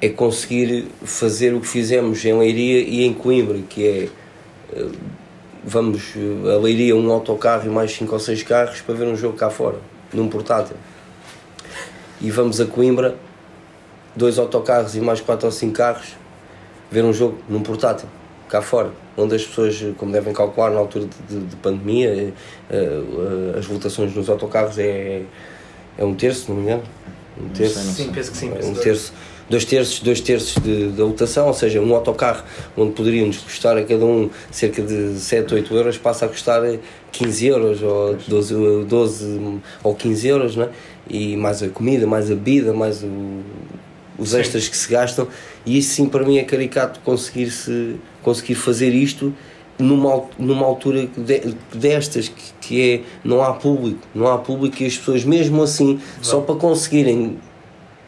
é 0.00 0.08
conseguir 0.08 0.88
fazer 1.04 1.54
o 1.54 1.60
que 1.60 1.68
fizemos 1.68 2.24
em 2.24 2.36
Leiria 2.36 2.80
e 2.80 3.04
em 3.04 3.14
Coimbra, 3.14 3.60
que 3.68 3.86
é 3.86 4.08
eh, 4.76 4.86
vamos 5.64 6.02
eh, 6.16 6.54
a 6.54 6.58
Leiria 6.58 6.94
um 6.96 7.10
autocarro 7.10 7.66
e 7.66 7.68
mais 7.70 7.92
5 7.92 8.12
ou 8.12 8.18
6 8.18 8.42
carros 8.42 8.80
para 8.80 8.94
ver 8.94 9.06
um 9.06 9.16
jogo 9.16 9.36
cá 9.36 9.50
fora, 9.50 9.78
num 10.12 10.28
portátil. 10.28 10.76
E 12.20 12.30
vamos 12.30 12.60
a 12.60 12.66
Coimbra, 12.66 13.16
dois 14.14 14.38
autocarros 14.38 14.94
e 14.94 15.00
mais 15.00 15.20
4 15.20 15.46
ou 15.46 15.52
5 15.52 15.72
carros, 15.72 16.16
ver 16.90 17.04
um 17.04 17.12
jogo 17.12 17.38
num 17.48 17.62
portátil, 17.62 18.08
cá 18.48 18.60
fora, 18.62 18.90
onde 19.16 19.34
as 19.34 19.44
pessoas, 19.44 19.82
como 19.96 20.12
devem 20.12 20.32
calcular, 20.32 20.70
na 20.70 20.78
altura 20.78 21.06
de, 21.06 21.36
de- 21.40 21.46
de 21.46 21.56
pandemia, 21.56 22.08
eh, 22.12 22.32
eh, 22.70 23.58
as 23.58 23.66
votações 23.66 24.14
nos 24.14 24.28
autocarros 24.28 24.78
é, 24.78 25.22
é 25.98 26.04
um 26.04 26.14
terço, 26.14 26.50
não 26.50 26.56
me 26.58 26.62
engano. 26.64 26.82
Um 27.40 27.48
terço. 27.48 27.74
sei, 27.74 27.84
não 27.84 27.92
Sim, 27.94 28.12
penso 28.12 28.30
que 28.30 28.36
sim. 28.36 28.48
É 28.50 28.54
penso 28.56 28.68
um 28.70 28.74
que- 28.74 28.80
terço, 28.80 29.12
dois 29.50 29.64
terços, 29.64 30.00
dois 30.00 30.20
terços 30.20 30.62
de, 30.62 30.86
da 30.88 31.04
lotação, 31.04 31.46
ou 31.48 31.54
seja, 31.54 31.80
um 31.80 31.94
autocarro 31.94 32.42
onde 32.76 32.92
poderíamos 32.92 33.38
custar 33.38 33.76
a 33.76 33.82
cada 33.84 34.04
um 34.04 34.30
cerca 34.50 34.82
de 34.82 35.18
7, 35.18 35.54
8 35.54 35.74
euros 35.74 35.98
passa 35.98 36.24
a 36.26 36.28
custar 36.28 36.62
15 37.12 37.46
euros 37.46 37.82
ou 37.82 38.16
12, 38.28 38.54
12 38.88 39.58
ou 39.82 39.94
15 39.94 40.28
euros, 40.28 40.56
não 40.56 40.64
é? 40.64 40.68
e 41.10 41.36
mais 41.36 41.62
a 41.62 41.68
comida, 41.68 42.06
mais 42.06 42.30
a 42.30 42.34
bebida, 42.34 42.72
mais 42.72 43.02
o- 43.02 43.40
os 44.18 44.30
Sim. 44.30 44.38
extras 44.40 44.68
que 44.68 44.76
se 44.76 44.88
gastam, 44.90 45.26
e 45.66 45.78
isso 45.78 45.94
sim 45.94 46.06
para 46.06 46.24
mim 46.24 46.38
é 46.38 46.44
caricato 46.44 47.00
conseguir, 47.00 47.50
-se, 47.50 47.96
conseguir 48.22 48.54
fazer 48.54 48.90
isto 48.94 49.34
numa, 49.78 50.22
numa 50.38 50.64
altura 50.64 51.08
de- 51.16 51.54
destas 51.74 52.28
que, 52.28 52.42
que 52.60 52.90
é 52.92 53.00
não 53.24 53.42
há 53.42 53.52
público, 53.54 53.98
não 54.14 54.28
há 54.28 54.38
público 54.38 54.80
e 54.82 54.86
as 54.86 54.96
pessoas 54.96 55.24
mesmo 55.24 55.62
assim, 55.62 55.98
só 56.20 56.40
para 56.40 56.54
conseguirem 56.54 57.36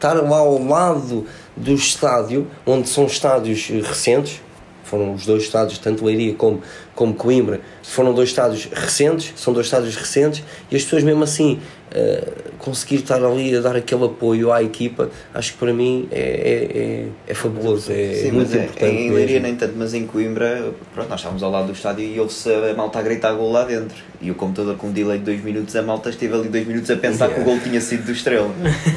estar 0.05 0.13
lá 0.21 0.37
ao 0.37 0.63
lado 0.63 1.25
do 1.57 1.73
estádio, 1.73 2.47
onde 2.65 2.87
são 2.87 3.05
estádios 3.05 3.67
recentes, 3.67 4.39
foram 4.83 5.13
os 5.13 5.25
dois 5.25 5.43
estádios, 5.43 5.79
tanto 5.79 6.05
Leiria 6.05 6.35
como, 6.35 6.61
como 6.95 7.13
Coimbra, 7.13 7.59
foram 7.83 8.13
dois 8.13 8.29
estádios 8.29 8.65
recentes, 8.73 9.33
são 9.35 9.53
dois 9.53 9.67
estádios 9.67 9.95
recentes, 9.95 10.41
e 10.71 10.75
as 10.75 10.83
pessoas 10.83 11.03
mesmo 11.03 11.23
assim 11.23 11.59
eh, 11.91 12.23
conseguir 12.57 12.95
estar 12.95 13.23
ali 13.23 13.55
a 13.55 13.59
dar 13.59 13.75
aquele 13.75 14.05
apoio 14.05 14.51
à 14.51 14.63
equipa, 14.63 15.09
acho 15.33 15.51
que 15.53 15.57
para 15.59 15.73
mim 15.73 16.07
é, 16.11 16.19
é, 16.19 16.77
é, 16.77 17.07
é 17.27 17.33
fabuloso, 17.33 17.91
é 17.91 18.13
Sim, 18.13 18.31
muito 18.31 18.47
mas 18.49 18.55
é- 18.55 18.63
importante. 18.63 18.91
em 18.91 19.11
Leiria 19.11 19.39
nem 19.41 19.55
tanto, 19.55 19.73
mas 19.77 19.93
em 19.93 20.07
Coimbra, 20.07 20.71
pronto, 20.93 21.09
nós 21.09 21.19
estávamos 21.19 21.43
ao 21.43 21.51
lado 21.51 21.67
do 21.67 21.73
estádio 21.73 22.05
e 22.05 22.19
ouve-se 22.19 22.49
a 22.51 22.73
malta 22.73 22.99
a 22.99 23.01
gritar 23.01 23.33
gol 23.33 23.51
lá 23.51 23.65
dentro. 23.65 23.95
E 24.21 24.31
o 24.31 24.35
computador 24.35 24.75
com 24.77 24.87
um 24.87 24.91
delay 24.91 25.19
de 25.19 25.25
2 25.25 25.43
minutos, 25.43 25.75
a 25.75 25.81
malta 25.83 26.09
esteve 26.09 26.33
ali 26.33 26.47
2 26.47 26.65
minutos 26.65 26.89
a 26.89 26.95
pensar 26.95 27.29
que 27.29 27.41
o 27.41 27.43
gol 27.43 27.59
tinha 27.59 27.79
sido 27.81 28.05
do 28.05 28.11
Estrela. 28.13 28.49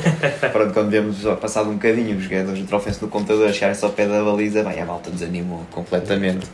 pronto, 0.52 0.72
quando 0.72 0.88
vemos 0.90 1.16
passado 1.40 1.68
um 1.68 1.74
bocadinho 1.74 2.16
os 2.16 2.22
jogadores 2.24 2.60
do 2.60 2.66
trofense 2.66 3.02
no 3.02 3.08
computador 3.08 3.52
chegarem-se 3.52 3.84
ao 3.84 3.90
pé 3.90 4.06
da 4.06 4.22
baliza, 4.22 4.62
bem, 4.62 4.80
a 4.80 4.86
malta 4.86 5.10
desanimou 5.10 5.66
completamente. 5.72 6.46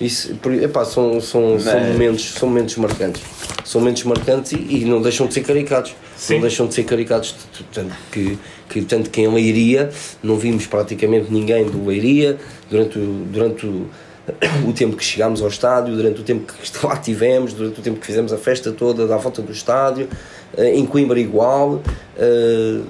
Isso, 0.00 0.38
epá, 0.62 0.84
são, 0.84 1.20
são, 1.20 1.58
são, 1.58 1.80
momentos, 1.80 2.30
são 2.32 2.48
momentos 2.48 2.76
marcantes. 2.76 3.22
São 3.64 3.80
momentos 3.80 4.04
marcantes 4.04 4.52
e, 4.52 4.56
e 4.82 4.84
não 4.84 5.02
deixam 5.02 5.26
de 5.26 5.34
ser 5.34 5.40
caricados. 5.42 5.94
Sim. 6.16 6.34
Não 6.34 6.42
deixam 6.42 6.66
de 6.68 6.74
ser 6.74 6.84
t- 7.32 7.64
Tanto 7.72 7.94
que, 8.12 8.38
que, 8.68 8.82
tanto 8.82 9.10
que 9.10 9.20
em 9.20 9.28
Leiria 9.28 9.90
não 10.22 10.36
vimos 10.36 10.66
praticamente 10.66 11.32
ninguém 11.32 11.64
do 11.66 11.84
Leiria 11.84 12.38
durante, 12.70 12.96
o, 12.98 13.24
durante 13.28 13.66
o, 13.66 13.86
o 14.68 14.72
tempo 14.72 14.96
que 14.96 15.04
chegámos 15.04 15.42
ao 15.42 15.48
estádio, 15.48 15.96
durante 15.96 16.20
o 16.20 16.24
tempo 16.24 16.52
que 16.52 16.70
lá 16.86 16.96
tivemos, 16.96 17.52
durante 17.52 17.80
o 17.80 17.82
tempo 17.82 17.98
que 17.98 18.06
fizemos 18.06 18.32
a 18.32 18.38
festa 18.38 18.70
toda 18.70 19.04
da 19.06 19.16
volta 19.16 19.42
do 19.42 19.50
estádio. 19.50 20.08
eh, 20.56 20.76
Em 20.76 20.86
Coimbra, 20.86 21.18
igual. 21.18 21.82
eh, 22.16 22.80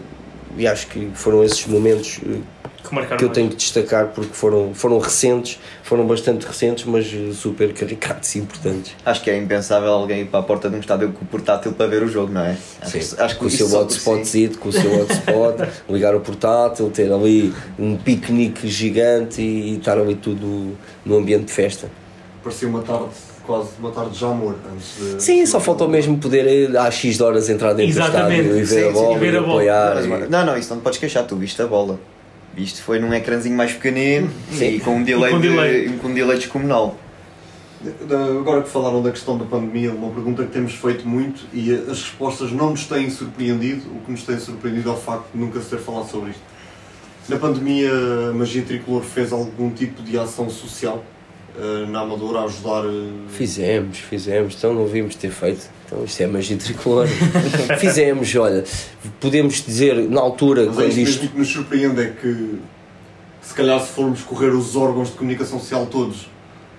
E 0.56 0.66
acho 0.66 0.87
que 0.88 1.11
foram 1.14 1.42
esses 1.44 1.66
momentos 1.66 2.20
eh, 2.26 2.38
Que 2.82 3.16
que 3.16 3.24
eu 3.24 3.28
tenho 3.28 3.48
que 3.50 3.56
destacar 3.56 4.08
porque 4.08 4.32
foram, 4.32 4.72
foram 4.74 4.98
recentes, 4.98 5.58
foram 5.82 6.06
bastante 6.06 6.46
recentes, 6.46 6.84
mas 6.87 7.06
super 7.37 7.72
caricatos 7.74 8.34
e 8.34 8.38
importantes. 8.38 8.94
Acho 9.04 9.22
que 9.22 9.30
é 9.30 9.37
impensável 9.37 9.92
alguém 9.92 10.22
ir 10.22 10.26
para 10.26 10.40
a 10.40 10.42
porta 10.42 10.70
de 10.70 10.76
um 10.76 10.80
estádio 10.80 11.12
com 11.12 11.22
o 11.24 11.28
portátil 11.28 11.72
para 11.72 11.87
ver 11.87 12.02
o 12.02 12.08
jogo, 12.08 12.32
não 12.32 12.40
é? 12.40 12.56
Acho, 12.80 12.90
Sim, 13.00 13.16
que- 13.16 13.22
acho 13.22 13.34
que 13.34 13.40
com 13.40 13.46
o 13.46 13.50
seu 13.50 13.68
só 13.68 13.84
por 13.84 13.90
si- 13.92 14.46
hotspot, 14.46 14.58
com 14.58 14.68
o 14.70 14.72
seu 14.72 15.00
hotspot, 15.02 15.68
ligar 15.90 16.14
o 16.14 16.20
portátil, 16.20 16.90
ter 16.90 17.12
ali 17.12 17.52
um 17.78 17.96
piquenique 17.96 18.66
gigante 18.68 19.42
e, 19.42 19.76
estar 19.76 19.98
ali 19.98 20.14
tudo 20.14 20.76
no 21.04 21.16
ambiente 21.18 21.44
de 21.46 21.52
festa. 21.52 21.90
Parecia 22.42 22.68
uma 22.68 22.80
tarde, 22.82 23.11
quase 23.48 23.70
uma 23.80 23.90
tarde 23.90 24.16
de 24.18 24.24
amor 24.24 24.54
antes 24.72 25.14
de. 25.16 25.22
Sim, 25.22 25.44
só 25.46 25.58
faltou 25.58 25.88
mesmo 25.88 26.18
poder 26.18 26.46
eh, 26.46 26.78
às 26.78 26.94
X 26.94 27.16
de 27.16 27.22
horas 27.22 27.48
entrar 27.48 27.72
dentro 27.72 27.90
Exatamente. 27.98 28.48
do 28.48 28.58
estádio 28.61 28.61
e 28.61 28.62
ver 28.62 28.66
Sim, 28.66 28.82
a 28.84 28.87
sim, 28.88 28.92
bola 28.92 29.16
e 29.16 29.18
ver 29.18 29.32
e 29.32 29.37
a 29.37 29.40
bola. 29.40 29.52
apoiar. 29.54 29.94
Mas, 29.94 30.04
e- 30.04 30.30
Não, 30.30 30.46
não, 30.46 30.56
isso 30.58 30.70
não 30.70 30.80
te 30.80 30.84
podes 30.84 30.98
queixar, 30.98 31.24
tu 31.26 31.34
viste 31.34 31.61
a 31.62 31.66
bola. 31.66 31.98
Isto 32.56 32.82
foi 32.82 32.98
num 32.98 33.12
ecrãzinho 33.14 33.56
mais 33.56 33.72
pequenino 33.72 34.30
Sim. 34.52 34.76
e 34.76 34.80
com 34.80 34.96
um 34.96 35.02
delay, 35.02 35.32
com 35.32 35.40
de- 35.40 35.48
delay. 35.48 35.88
com 36.00 36.08
um 36.08 36.14
delay 36.14 36.37
descomunal. 36.37 36.96
Agora 38.40 38.62
que 38.62 38.68
falaram 38.68 39.00
da 39.00 39.11
questão 39.12 39.38
da 39.38 39.44
pandemia, 39.44 39.92
uma 39.92 40.11
pergunta 40.11 40.42
que 40.44 40.50
temos 40.50 40.74
feito 40.74 41.06
muito 41.08 41.42
e 41.52 41.72
as 41.72 42.02
respostas 42.02 42.50
não 42.50 42.70
nos 42.70 42.84
têm 42.87 43.08
surpreendido. 43.08 43.82
O 43.94 44.00
que 44.04 44.11
nos 44.11 44.24
tem 44.24 44.38
surpreendido 44.38 44.90
é 44.90 44.92
o 44.92 44.96
facto 44.96 45.26
de 45.32 45.38
nunca 45.40 45.61
se 45.61 45.70
ter 45.70 45.78
falado 45.78 46.11
sobre 46.11 46.30
isto. 46.30 46.42
Na 47.28 47.37
pandemia, 47.37 47.90
a 48.30 48.32
Magia 48.34 48.62
Tricolor 48.62 49.02
fez 49.02 49.32
algum 49.32 49.70
tipo 49.70 50.02
de 50.02 50.18
ação 50.18 50.50
social 50.50 51.04
na 51.88 52.01
Amadora 52.01 52.40
a 52.40 52.44
ajudar. 52.44 52.85
eh, 52.85 53.09
Fizemos, 53.29 53.99
fizemos, 53.99 54.55
então 54.57 54.73
não 54.75 54.87
vimos 54.87 55.14
ter 55.14 55.31
feito. 55.31 55.66
Então 55.87 56.05
isto 56.05 56.21
é 56.23 56.27
magia 56.27 56.57
tricolor. 56.57 57.07
fizemos, 57.79 58.35
olha, 58.37 58.64
podemos 59.21 59.64
dizer 59.64 59.97
na 60.09 60.21
altura, 60.21 60.66
Mas 60.66 60.75
é 60.75 60.81
quando 60.83 60.88
isto 60.88 61.01
isto 61.01 61.21
mesmo 61.21 61.31
que 61.33 61.38
nos 61.38 61.49
surpreende 61.49 62.03
é 62.03 62.07
que 62.11 62.59
se 63.42 63.55
calhar 63.55 63.81
se 63.81 63.92
formos 63.92 64.23
correr 64.23 64.51
os 64.51 64.77
órgãos 64.77 65.09
de 65.09 65.14
comunicação 65.14 65.59
social 65.59 65.87
todos, 65.87 66.29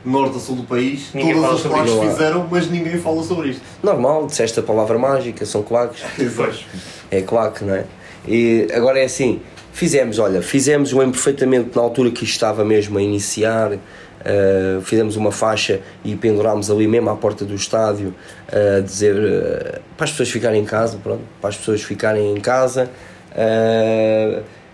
norte 0.06 0.38
a 0.38 0.40
sul 0.40 0.56
do 0.56 0.64
país, 0.64 1.10
Ninguém 1.14 1.34
todas 1.34 1.56
as 1.56 1.62
claques 1.64 1.94
fizeram, 1.94 2.48
mas 2.50 2.70
ninguém 2.70 2.98
fala 3.00 3.24
sobre 3.24 3.50
isto. 3.50 3.62
Normal, 3.84 4.28
disseste 4.28 4.60
a 4.60 4.64
palavra 4.64 4.98
mágica, 4.98 5.46
são 5.46 5.64
claques. 5.64 6.04
Pois. 6.36 6.66
É 7.12 7.22
claque, 7.22 7.64
não 7.66 7.74
é? 7.74 7.86
E 8.28 8.68
agora 8.72 9.00
é 9.00 9.06
assim, 9.06 9.42
fizemos, 9.74 10.20
olha, 10.20 10.42
fizemos 10.42 10.94
o 10.94 10.98
perfeitamente 10.98 11.72
na 11.76 11.82
altura 11.82 12.12
que 12.12 12.24
isto 12.24 12.34
estava 12.34 12.64
mesmo 12.64 12.98
a 13.00 13.02
iniciar, 13.02 13.78
uh, 14.30 14.82
fizemos 14.82 15.16
uma 15.16 15.32
faixa 15.32 15.82
e 16.04 16.16
pendurámos 16.16 16.70
ali 16.70 16.88
mesmo 16.88 17.10
à 17.10 17.16
porta 17.16 17.44
do 17.44 17.56
estádio 17.56 18.14
uh, 18.52 18.78
a 18.78 18.82
dizer 18.82 19.16
uh, 19.16 19.80
para 19.98 20.06
as 20.06 20.12
pessoas 20.12 20.30
ficarem 20.30 20.62
em 20.62 20.66
casa, 20.66 21.00
pronto, 21.02 21.24
para 21.42 21.50
as 21.50 21.58
pessoas 21.58 21.82
ficarem 21.82 22.36
em 22.36 22.40
casa. 22.40 22.90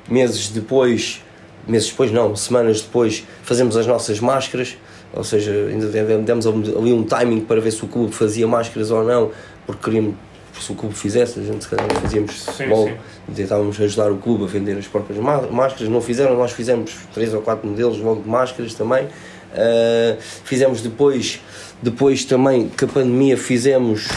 Meses 0.08 0.50
depois, 0.50 1.24
meses 1.68 1.90
depois 1.90 2.12
não, 2.12 2.36
semanas 2.36 2.82
depois, 2.82 3.26
fazemos 3.42 3.76
as 3.76 3.88
nossas 3.88 4.20
máscaras, 4.20 4.78
ou 5.14 5.24
seja, 5.24 5.52
ainda 5.52 5.88
demos 6.20 6.46
ali 6.46 6.94
um 6.94 7.04
timing 7.04 7.42
para 7.42 7.60
ver 7.60 7.72
se 7.72 7.84
o 7.84 7.88
clube 7.88 8.14
fazia 8.14 8.48
máscaras 8.48 8.92
ou 8.92 9.04
não, 9.04 9.32
porque 9.66 9.84
queríamos 9.84 10.16
se 10.60 10.72
o 10.72 10.76
clube 10.76 10.96
fizesse, 10.96 11.40
a 11.40 11.44
gente 11.44 11.64
se 11.64 11.70
calhar 11.70 11.88
fazíamos 12.02 12.32
Sim, 12.34 12.52
futebol, 12.52 12.88
sim. 12.88 13.34
tentávamos 13.34 13.82
ajudar 13.82 14.12
o 14.12 14.18
clube 14.18 14.46
a 14.46 14.48
vender 14.48 14.78
as 14.78 14.88
próprias 14.88 15.20
má- 15.20 15.42
máscaras, 15.42 15.90
não 15.90 16.00
fizeram, 16.02 16.38
nós 16.38 16.52
fizemos 16.52 16.96
três 17.14 17.34
ou 17.34 17.42
quatro 17.42 17.68
modelos 17.68 17.98
logo 18.00 18.22
de 18.22 18.30
máscaras 18.30 18.74
também. 18.74 19.08
Uh, 19.56 20.18
fizemos 20.44 20.82
depois, 20.82 21.40
depois 21.82 22.26
também 22.26 22.68
que 22.68 22.84
a 22.84 22.88
pandemia 22.88 23.38
fizemos, 23.38 24.10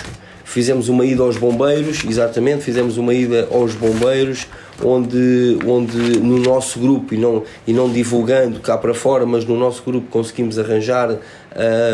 fizemos 0.44 0.88
uma 0.88 1.06
ida 1.06 1.22
aos 1.22 1.36
bombeiros, 1.36 2.04
exatamente, 2.04 2.64
fizemos 2.64 2.96
uma 2.96 3.14
ida 3.14 3.46
aos 3.50 3.74
bombeiros, 3.74 4.48
onde, 4.82 5.58
onde 5.66 5.96
no 6.18 6.38
nosso 6.40 6.80
grupo, 6.80 7.14
e 7.14 7.18
não, 7.18 7.44
e 7.66 7.72
não 7.72 7.90
divulgando 7.90 8.60
cá 8.60 8.76
para 8.76 8.94
fora, 8.94 9.24
mas 9.24 9.44
no 9.44 9.56
nosso 9.56 9.82
grupo 9.84 10.08
conseguimos 10.10 10.58
arranjar 10.58 11.10
uh, 11.12 11.18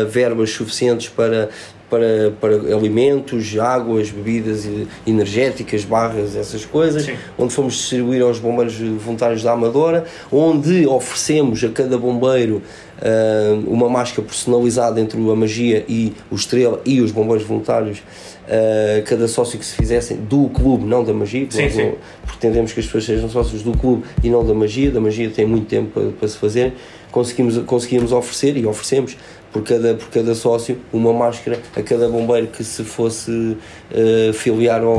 verbas 0.09 0.51
suficientes 0.51 1.09
para, 1.09 1.49
para, 1.89 2.33
para 2.39 2.55
alimentos, 2.75 3.57
águas, 3.57 4.09
bebidas 4.09 4.67
energéticas, 5.05 5.83
barras, 5.83 6.35
essas 6.35 6.65
coisas, 6.65 7.03
Sim. 7.03 7.15
onde 7.37 7.53
fomos 7.53 7.73
distribuir 7.73 8.21
aos 8.21 8.39
bombeiros 8.39 8.77
voluntários 8.77 9.43
da 9.43 9.51
Amadora, 9.51 10.05
onde 10.31 10.85
oferecemos 10.87 11.63
a 11.63 11.69
cada 11.69 11.97
bombeiro 11.97 12.61
ah, 13.01 13.59
uma 13.67 13.89
máscara 13.89 14.27
personalizada 14.27 14.99
entre 14.99 15.17
a 15.19 15.35
magia 15.35 15.85
e 15.87 16.13
o 16.31 16.35
estrela 16.35 16.81
e 16.85 17.01
os 17.01 17.11
bombeiros 17.11 17.45
voluntários, 17.45 18.01
ah, 18.47 19.01
cada 19.05 19.27
sócio 19.27 19.59
que 19.59 19.65
se 19.65 19.75
fizessem 19.75 20.17
do 20.17 20.49
clube, 20.49 20.85
não 20.85 21.03
da 21.03 21.13
magia, 21.13 21.47
Sim, 21.49 21.69
sim. 21.69 21.93
pretendemos 22.25 22.73
que 22.73 22.79
as 22.79 22.85
pessoas 22.85 23.05
sejam 23.05 23.29
sócios 23.29 23.61
do 23.63 23.77
clube 23.77 24.03
e 24.23 24.29
não 24.29 24.45
da 24.45 24.53
magia, 24.53 24.91
da 24.91 25.01
magia 25.01 25.29
tem 25.29 25.45
muito 25.45 25.67
tempo 25.67 25.91
para, 25.91 26.11
para 26.11 26.27
se 26.27 26.37
fazer, 26.37 26.73
conseguimos, 27.11 27.57
conseguimos 27.59 28.11
oferecer 28.11 28.57
e 28.57 28.65
oferecemos 28.65 29.17
por 29.55 29.63
cada, 29.63 29.93
por 29.93 30.09
cada 30.09 30.35
sócio 30.35 30.77
uma 30.91 31.13
máscara 31.13 31.57
a 31.73 31.81
cada 31.81 32.09
bombeiro 32.09 32.47
que 32.47 32.61
se 32.61 32.83
fosse 32.83 33.55
eh, 33.89 34.31
filiar 34.33 34.81
ao, 34.83 34.89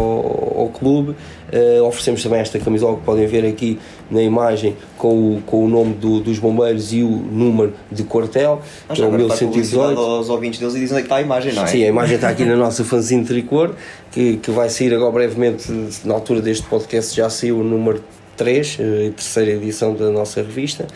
ao 0.60 0.70
clube. 0.72 1.14
Eh, 1.52 1.78
oferecemos 1.82 2.22
também 2.22 2.40
esta 2.40 2.58
camisola 2.58 2.96
que 2.96 3.02
podem 3.04 3.26
ver 3.26 3.44
aqui 3.44 3.78
na 4.10 4.22
imagem 4.22 4.74
com 4.96 5.34
o, 5.36 5.42
com 5.44 5.66
o 5.66 5.68
nome 5.68 5.92
do- 5.92 6.20
dos 6.20 6.38
bombeiros 6.38 6.90
e 6.94 7.02
o 7.02 7.10
número 7.10 7.74
de 7.92 8.02
quartel, 8.04 8.62
Mas 8.88 8.96
que 8.96 9.02
é 9.04 9.06
o 9.06 9.08
agora 9.08 9.28
faz 9.28 9.40
publicidade 9.40 9.88
1118. 9.88 10.00
aos 10.16 10.28
ouvintes 10.30 10.58
deles 10.58 10.74
e 10.74 10.80
dizem 10.80 10.96
que 10.96 11.02
está 11.02 11.16
a 11.16 11.20
imagem, 11.20 11.52
não 11.52 11.64
é? 11.64 11.66
Sim, 11.66 11.84
a 11.84 11.88
imagem 11.88 12.14
está 12.14 12.30
aqui 12.30 12.44
na 12.46 12.56
nossa 12.56 12.82
fanzine 12.82 13.26
Tricor, 13.26 13.72
que, 14.10 14.38
que 14.38 14.50
vai 14.50 14.70
sair 14.70 14.94
agora 14.94 15.12
brevemente, 15.12 15.70
na 16.02 16.14
altura 16.14 16.40
deste 16.40 16.66
podcast 16.66 17.14
já 17.14 17.28
saiu 17.28 17.58
o 17.60 17.62
número 17.62 18.02
3, 18.38 18.78
a 18.80 19.10
terceira 19.12 19.50
edição 19.52 19.94
da 19.94 20.10
nossa 20.10 20.40
revista. 20.42 20.86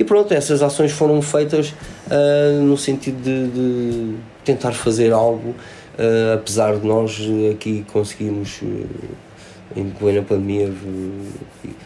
E 0.00 0.04
pronto, 0.04 0.32
essas 0.32 0.62
ações 0.62 0.92
foram 0.92 1.20
feitas 1.20 1.74
ah, 2.10 2.58
no 2.62 2.78
sentido 2.78 3.22
de, 3.22 3.48
de 3.48 4.16
tentar 4.42 4.72
fazer 4.72 5.12
algo, 5.12 5.54
ah, 5.98 6.36
apesar 6.36 6.76
de 6.76 6.86
nós 6.86 7.20
aqui 7.52 7.84
conseguimos, 7.92 8.60
eh, 8.62 9.78
em 9.78 9.90
plena 9.90 10.22
pandemia, 10.22 10.72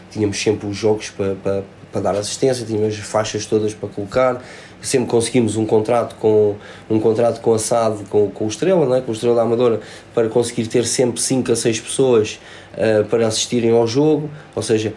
tínhamos 0.09 0.41
sempre 0.41 0.65
os 0.65 0.77
jogos 0.77 1.09
para, 1.09 1.35
para, 1.35 1.63
para 1.91 2.01
dar 2.01 2.15
assistência, 2.15 2.65
tínhamos 2.65 2.97
as 2.97 3.01
faixas 3.01 3.45
todas 3.45 3.73
para 3.73 3.89
colocar, 3.89 4.41
sempre 4.81 5.09
conseguimos 5.09 5.57
um 5.57 5.65
contrato 5.65 6.15
com 6.15 6.55
um 6.89 7.01
contrato 7.01 7.41
com 7.41 7.53
a 7.53 7.59
SAD, 7.59 8.05
com, 8.09 8.31
com 8.31 8.45
o 8.45 8.47
Estrela, 8.47 8.85
não 8.85 8.95
é? 8.95 9.01
com 9.01 9.11
o 9.11 9.13
Estrela 9.13 9.35
da 9.35 9.41
Amadora, 9.41 9.81
para 10.13 10.29
conseguir 10.29 10.67
ter 10.67 10.85
sempre 10.85 11.19
5 11.19 11.51
a 11.51 11.55
6 11.57 11.81
pessoas 11.81 12.39
ah, 12.75 13.03
para 13.09 13.27
assistirem 13.27 13.71
ao 13.71 13.85
jogo, 13.85 14.29
ou 14.55 14.63
seja, 14.63 14.93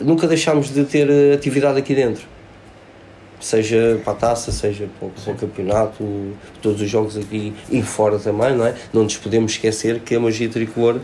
nunca 0.00 0.26
deixámos 0.26 0.72
de 0.72 0.84
ter 0.84 1.08
eh, 1.10 1.34
atividade 1.34 1.78
aqui 1.78 1.94
dentro. 1.94 2.24
Seja 3.40 3.98
para 4.04 4.12
a 4.12 4.16
taça, 4.16 4.52
seja 4.52 4.88
para 4.98 5.08
o, 5.08 5.10
para 5.10 5.32
o 5.32 5.36
campeonato, 5.36 6.32
todos 6.60 6.80
os 6.82 6.90
jogos 6.90 7.16
aqui 7.16 7.54
e 7.70 7.82
fora 7.82 8.18
também, 8.18 8.54
não 8.54 8.66
é? 8.66 8.74
Não 8.92 9.02
nos 9.04 9.16
podemos 9.16 9.52
esquecer 9.52 10.00
que 10.00 10.14
a 10.14 10.20
magia 10.20 10.48
tricolor 10.48 11.00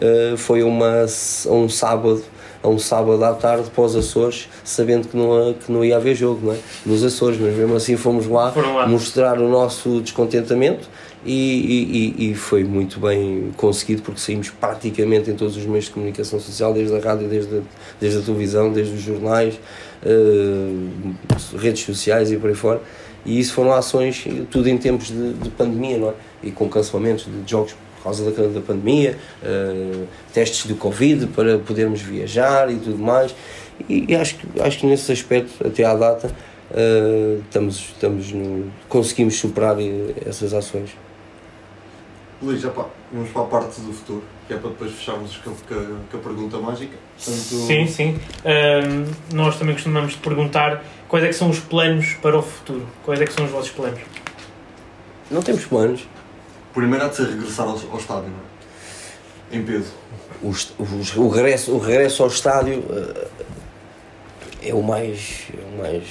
eh, 0.00 0.34
foi 0.36 0.62
uma, 0.62 1.04
um 1.46 1.68
sábado, 1.68 2.22
a 2.62 2.68
um 2.68 2.78
sábado 2.78 3.22
à 3.24 3.34
tarde 3.34 3.68
para 3.70 3.82
os 3.82 3.96
Açores, 3.96 4.48
sabendo 4.62 5.08
que 5.08 5.16
não, 5.16 5.54
que 5.54 5.72
não 5.72 5.84
ia 5.84 5.96
haver 5.96 6.14
jogo, 6.14 6.46
não 6.46 6.54
é? 6.54 6.58
Nos 6.86 7.02
Açores, 7.02 7.38
mas 7.40 7.54
mesmo 7.54 7.74
assim 7.74 7.96
fomos 7.96 8.26
lá, 8.26 8.52
lá. 8.54 8.86
mostrar 8.86 9.40
o 9.40 9.48
nosso 9.48 10.00
descontentamento 10.00 10.88
e, 11.24 12.14
e- 12.18 12.30
e- 12.30 12.34
foi 12.34 12.64
muito 12.64 12.98
bem 13.00 13.50
conseguido 13.56 14.02
porque 14.02 14.20
saímos 14.20 14.50
praticamente 14.50 15.30
em 15.30 15.34
todos 15.34 15.56
os 15.56 15.64
meios 15.64 15.84
de 15.86 15.92
comunicação 15.92 16.40
social, 16.40 16.72
desde 16.74 16.94
a 16.96 16.98
rádio, 17.00 17.28
desde 17.28 17.58
a, 17.58 17.60
desde 18.00 18.18
a 18.18 18.22
televisão, 18.22 18.72
desde 18.72 18.94
os 18.94 19.00
jornais, 19.00 19.58
eh, 20.04 20.72
redes 21.56 21.84
sociais 21.84 22.30
e 22.32 22.36
por 22.36 22.48
aí 22.50 22.56
fora. 22.56 22.80
E 23.24 23.38
isso 23.38 23.54
foram 23.54 23.72
ações, 23.72 24.24
tudo 24.50 24.68
em 24.68 24.76
tempos 24.76 25.08
de, 25.08 25.32
de 25.34 25.48
pandemia, 25.50 25.96
não 25.98 26.08
é? 26.10 26.14
E 26.42 26.50
com 26.50 26.68
cancelamentos 26.68 27.24
de 27.26 27.50
jogos 27.50 27.74
por 27.96 28.02
causa 28.04 28.28
da, 28.32 28.48
da 28.48 28.60
pandemia, 28.60 29.16
eh, 29.44 30.04
testes 30.32 30.66
do 30.66 30.74
Covid 30.74 31.28
para 31.28 31.56
podermos 31.58 32.00
viajar 32.02 32.68
e 32.72 32.76
tudo 32.76 32.98
mais. 32.98 33.32
E, 33.88 34.06
e 34.08 34.16
acho, 34.16 34.36
que- 34.36 34.60
acho 34.60 34.78
que 34.78 34.86
nesse 34.86 35.12
aspecto, 35.12 35.64
até 35.64 35.84
à 35.84 35.94
data, 35.94 36.34
eh, 36.74 37.38
estamos, 37.44 37.76
estamos 37.76 38.32
no- 38.32 38.72
conseguimos 38.88 39.36
superar 39.38 39.76
essas 40.26 40.52
ações. 40.52 40.90
Luís, 42.42 42.60
já 42.60 42.70
pá, 42.70 42.86
vamos 43.12 43.30
para 43.30 43.42
a 43.42 43.44
parte 43.46 43.80
do 43.80 43.92
futuro, 43.92 44.22
que 44.48 44.54
é 44.54 44.56
para 44.56 44.70
depois 44.70 44.92
fecharmos 44.92 45.36
com, 45.38 45.52
com 45.54 45.74
a- 45.74 45.98
com 46.10 46.16
a 46.16 46.20
pergunta 46.20 46.58
mágica. 46.58 46.96
Portanto, 47.16 47.38
Sim, 47.66 47.86
sim. 47.86 48.20
Ahm, 48.44 49.06
nós 49.32 49.56
também 49.58 49.74
costumamos 49.74 50.14
te 50.14 50.18
perguntar 50.20 50.82
quais 51.08 51.24
é 51.24 51.28
que 51.28 51.34
são 51.34 51.48
os 51.50 51.60
planos 51.60 52.14
para 52.14 52.36
o 52.38 52.42
futuro. 52.42 52.86
Quais 53.04 53.20
é 53.20 53.24
que 53.24 53.32
são 53.32 53.44
os 53.44 53.50
vossos 53.50 53.70
planos? 53.70 54.00
Não 55.30 55.40
temos 55.40 55.64
planos. 55.66 56.06
Primeiro 56.74 57.04
há 57.04 57.08
de 57.08 57.16
ser 57.16 57.26
regressar 57.28 57.66
ao, 57.66 57.78
ao 57.90 57.98
estádio, 57.98 58.30
não 58.30 58.38
é? 58.38 59.56
Em 59.56 59.62
peso. 59.62 59.92
O, 60.42 60.48
o, 60.82 61.24
o 61.26 61.28
regresso, 61.28 61.72
o 61.72 61.78
regresso 61.78 62.22
ao 62.24 62.28
estádio 62.28 62.82
eh, 62.90 63.28
é 64.70 64.74
o 64.74 64.82
mais, 64.82 65.42
é 65.56 65.74
o 65.74 65.78
mais 65.78 66.02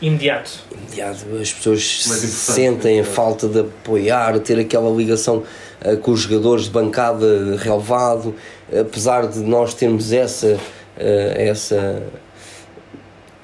Imediato. 0.00 0.50
imediato. 0.70 1.24
As 1.40 1.52
pessoas 1.52 2.04
importante, 2.04 2.26
sentem 2.26 3.00
a 3.00 3.04
falta 3.04 3.48
de 3.48 3.60
apoiar, 3.60 4.38
ter 4.40 4.58
aquela 4.58 4.90
ligação 4.90 5.42
eh, 5.80 5.96
com 5.96 6.10
os 6.10 6.20
jogadores 6.20 6.64
de 6.64 6.70
bancada 6.70 7.56
relevado, 7.56 8.34
apesar 8.70 9.26
de 9.26 9.38
nós 9.40 9.72
termos 9.72 10.12
essa, 10.12 10.58
eh, 10.98 11.48
essa 11.48 12.02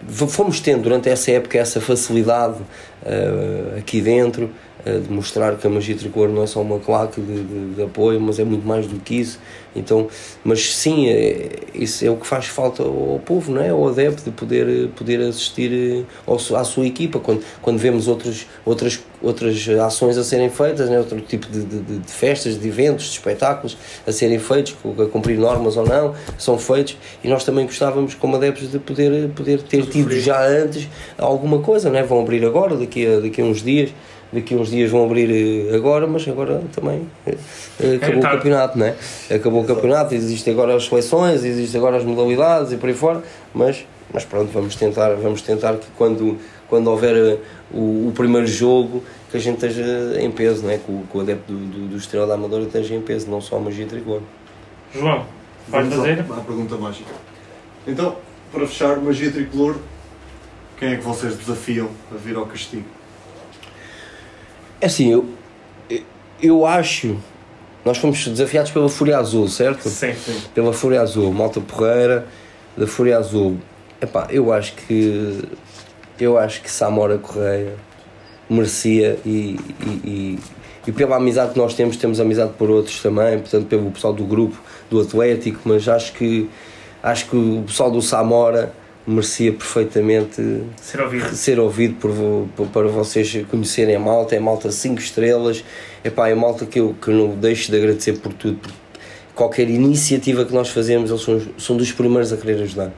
fomos 0.09 0.61
tendo 0.61 0.83
durante 0.83 1.09
essa 1.09 1.31
época 1.31 1.59
essa 1.59 1.81
facilidade 1.81 2.59
eh, 3.05 3.79
aqui 3.79 4.01
dentro 4.01 4.51
de 4.91 5.13
mostrar 5.13 5.57
que 5.57 5.67
a 5.67 5.71
magia 5.71 5.95
tricolor 5.97 6.29
não 6.29 6.43
é 6.43 6.47
só 6.47 6.61
uma 6.61 6.79
claque 6.79 7.21
de, 7.21 7.43
de- 7.43 7.75
de 7.77 7.83
apoio, 7.83 8.21
mas 8.21 8.39
é 8.39 8.45
muito 8.45 8.67
mais 8.67 8.87
do 8.87 8.99
que 8.99 9.15
isso. 9.21 9.39
Então, 9.75 10.09
mas 10.45 10.75
sim, 10.75 11.09
é, 11.09 11.49
isso 11.75 12.05
é 12.05 12.11
o 12.11 12.17
que 12.17 12.27
faz 12.27 12.47
falta 12.47 12.83
ao 12.83 13.21
povo, 13.25 13.51
não 13.53 13.63
é? 13.63 13.71
Ao 13.71 13.89
adepto 13.89 14.23
de 14.25 14.31
poder, 14.31 14.89
poder 14.97 15.21
assistir 15.21 15.73
eh, 15.73 16.05
ao, 16.27 16.35
à 16.57 16.65
sua 16.65 16.87
equipa 16.87 17.19
quando, 17.19 17.43
quando 17.63 17.79
vemos 17.79 18.07
outros, 18.07 18.47
outras, 18.67 19.01
outras 19.23 19.67
ações 19.69 20.19
a 20.19 20.25
serem 20.25 20.51
feitas, 20.51 20.91
né? 20.91 20.99
outro 20.99 21.19
tipo 21.23 21.47
de, 21.51 21.65
de, 21.65 21.81
de- 21.81 22.13
festas, 22.13 22.61
de 22.61 22.69
eventos, 22.69 23.05
de 23.07 23.13
espetáculos 23.13 23.79
a 24.07 24.13
serem 24.13 24.39
feitos, 24.39 24.75
a 25.01 25.07
cumprir 25.07 25.39
normas 25.39 25.77
ou 25.79 25.87
não, 25.87 26.15
são 26.37 26.59
feitos 26.59 26.99
e 27.25 27.29
nós 27.29 27.43
também 27.45 27.65
gostávamos, 27.65 28.15
como 28.15 28.37
adeptos, 28.37 28.71
de 28.71 28.79
poder, 28.79 29.31
poder 29.31 29.63
ter 29.63 29.87
tido 29.87 30.11
já 30.21 30.45
antes 30.47 30.87
alguma 31.17 31.61
coisa, 31.61 31.89
não 31.89 31.99
é? 31.99 32.03
Vão 32.03 32.21
abrir 32.21 32.45
agora, 32.45 32.77
daqui 32.77 33.07
a, 33.07 33.21
daqui 33.21 33.41
a 33.41 33.45
uns 33.45 33.63
dias. 33.63 33.91
Daqui 34.33 34.55
a 34.55 34.57
uns 34.57 34.71
dias 34.71 34.91
vão 34.91 35.05
abrir 35.05 35.31
eh, 35.31 35.77
agora, 35.77 36.07
mas 36.07 36.27
agora 36.27 36.63
também 36.75 37.07
eh, 37.27 37.37
eh, 37.81 37.97
acabou 37.97 38.19
o 38.19 38.21
tarde. 38.23 38.37
campeonato, 38.39 38.79
não 38.79 38.87
é? 38.87 38.97
Acabou 39.31 39.63
o 39.63 39.67
campeonato, 39.67 40.15
existem 40.15 40.55
agora 40.55 40.75
as 40.75 40.87
seleções, 40.87 41.45
existem 41.45 41.79
agora 41.79 41.99
as 41.99 42.05
modalidades 42.05 42.73
e 42.73 42.79
por 42.79 42.89
aí 42.89 42.95
fora, 42.95 43.23
mas, 43.53 43.85
mas 44.13 44.25
pronto, 44.25 44.51
vamos 44.51 44.75
tentar, 44.75 45.15
vamos 45.17 45.43
tentar 45.43 45.75
que 45.77 45.87
quando, 45.99 46.39
quando 46.67 46.87
houver 46.89 47.41
o, 47.71 48.09
o 48.09 48.13
primeiro 48.15 48.47
jogo, 48.47 49.05
que 49.31 49.37
a 49.37 49.41
gente 49.41 49.55
esteja 49.57 50.19
em 50.19 50.31
peso, 50.31 50.63
não 50.63 50.71
é? 50.71 50.79
Que 50.79 50.91
o, 50.91 51.03
que 51.11 51.19
o 51.19 51.21
adepto 51.21 51.53
do, 51.53 51.59
do, 51.59 51.89
do 51.89 51.97
Estrela 51.99 52.27
da 52.27 52.35
Amadora 52.35 52.65
esteja 52.65 52.95
em 52.95 53.03
peso, 53.03 53.31
não 53.31 53.41
só 53.41 53.57
a 53.57 53.61
magia 53.61 53.85
tricolor. 53.87 54.23
João, 54.95 55.27
vais 55.69 55.89
Vamos 55.89 56.07
fazer? 56.07 56.21
à 56.21 56.41
pergunta 56.41 56.77
mágica. 56.77 57.11
Então, 57.87 58.17
para 58.51 58.67
fechar, 58.67 58.97
magia 58.99 59.31
tricolor, 59.31 59.77
quem 60.79 60.93
é 60.93 60.97
que 60.97 61.03
vocês 61.05 61.37
desafiam 61.37 61.91
a 62.11 62.17
vir 62.17 62.37
ao 62.37 62.47
castigo? 62.47 62.85
É 64.83 64.87
assim, 64.87 65.13
eu, 65.13 65.25
eu 66.43 66.67
acho. 66.67 67.17
Nós 67.85 67.99
fomos 67.99 68.27
desafiados 68.27 68.73
pela 68.73 68.89
Fúria 68.89 69.17
Azul, 69.17 69.47
certo? 69.47 69.89
Sim. 69.89 70.13
Pela 70.53 70.73
Fúria 70.73 71.01
Azul, 71.01 71.33
Malta 71.33 71.61
Porreira, 71.61 72.27
da 72.77 72.85
Fúria 72.85 73.17
Azul. 73.17 73.59
Epá, 74.01 74.27
eu 74.29 74.53
acho 74.53 74.75
que. 74.75 75.41
Eu 76.19 76.37
acho 76.37 76.63
que 76.63 76.71
Samora 76.71 77.17
Correia 77.17 77.77
merecia 78.51 79.19
e, 79.25 79.57
e, 79.81 79.89
e, 80.05 80.39
e 80.89 80.93
pela 80.93 81.17
amizade 81.17 81.53
que 81.53 81.59
nós 81.59 81.75
temos, 81.75 81.97
temos 81.97 82.19
amizade 82.19 82.53
por 82.59 82.69
outros 82.69 83.01
também, 83.01 83.39
portanto, 83.39 83.67
pelo 83.67 83.91
pessoal 83.93 84.13
do 84.13 84.25
grupo 84.25 84.61
do 84.91 85.01
Atlético, 85.01 85.61
mas 85.65 85.89
acho 85.89 86.13
que. 86.13 86.51
Acho 87.01 87.27
que 87.27 87.37
o 87.37 87.63
pessoal 87.67 87.91
do 87.91 88.03
Samora 88.03 88.73
merecia 89.07 89.53
perfeitamente 89.53 90.63
Ser 90.81 91.01
ouvido. 91.01 91.35
ser 91.35 91.61
ouvido 91.61 91.95
por, 92.57 92.69
para 92.69 92.89
vocês 92.89 93.45
conhecerem 93.51 93.97
a 93.97 94.01
malta. 94.01 94.37
É 94.37 94.41
malta 94.41 94.71
5 94.71 95.01
estrelas. 95.01 95.65
Epá, 96.05 96.29
é 96.29 96.35
malta 96.35 96.67
que 96.67 96.81
eu 96.81 96.95
que 97.01 97.11
não 97.11 97.35
deixo 97.37 97.71
de 97.71 97.79
agradecer 97.79 98.15
por 98.15 98.33
tudo. 98.33 98.59
por 98.59 98.73
qualquer 99.35 99.69
iniciativa 99.69 100.45
que 100.45 100.53
nós 100.53 100.69
fazemos, 100.69 101.11
eles 101.11 101.23
são, 101.23 101.41
são 101.59 101.77
dos 101.77 101.91
primeiros 101.91 102.33
a 102.33 102.37
querer 102.37 102.63
ajudar. 102.63 102.93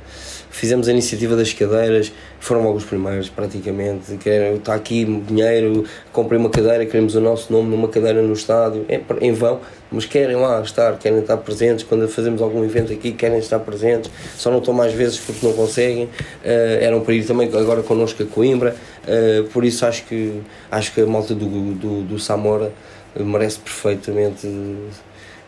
Fizemos 0.54 0.86
a 0.86 0.92
iniciativa 0.92 1.34
das 1.34 1.52
cadeiras, 1.52 2.12
foram 2.38 2.72
os 2.72 2.84
primeiros, 2.84 3.28
praticamente. 3.28 4.16
Querem, 4.18 4.54
está 4.54 4.72
aqui 4.72 5.04
dinheiro, 5.04 5.84
comprei 6.12 6.38
uma 6.38 6.48
cadeira, 6.48 6.86
queremos 6.86 7.16
o 7.16 7.20
nosso 7.20 7.52
nome 7.52 7.70
numa 7.70 7.88
cadeira 7.88 8.22
no 8.22 8.32
estádio, 8.32 8.86
é 8.88 9.00
em 9.20 9.32
vão, 9.32 9.58
mas 9.90 10.06
querem 10.06 10.36
lá 10.36 10.62
estar, 10.62 10.96
querem 10.96 11.18
estar 11.18 11.38
presentes. 11.38 11.84
Quando 11.84 12.06
fazemos 12.06 12.40
algum 12.40 12.62
evento 12.62 12.92
aqui, 12.92 13.10
querem 13.10 13.38
estar 13.38 13.58
presentes, 13.58 14.08
só 14.36 14.48
não 14.48 14.58
estão 14.58 14.72
mais 14.72 14.92
vezes 14.92 15.18
porque 15.18 15.44
não 15.44 15.52
conseguem. 15.54 16.08
Eh, 16.44 16.78
eram 16.82 17.00
para 17.00 17.14
ir 17.14 17.24
também 17.24 17.48
agora 17.52 17.82
connosco 17.82 18.22
a 18.22 18.26
Coimbra, 18.26 18.76
Eh, 19.06 19.44
por 19.52 19.64
isso 19.64 19.84
acho 19.84 20.04
que, 20.06 20.40
acho 20.70 20.94
que 20.94 21.00
a 21.00 21.06
malta 21.06 21.34
do, 21.34 21.74
do, 21.74 22.02
do 22.02 22.18
Samora 22.18 22.72
merece 23.16 23.58
perfeitamente 23.58 24.48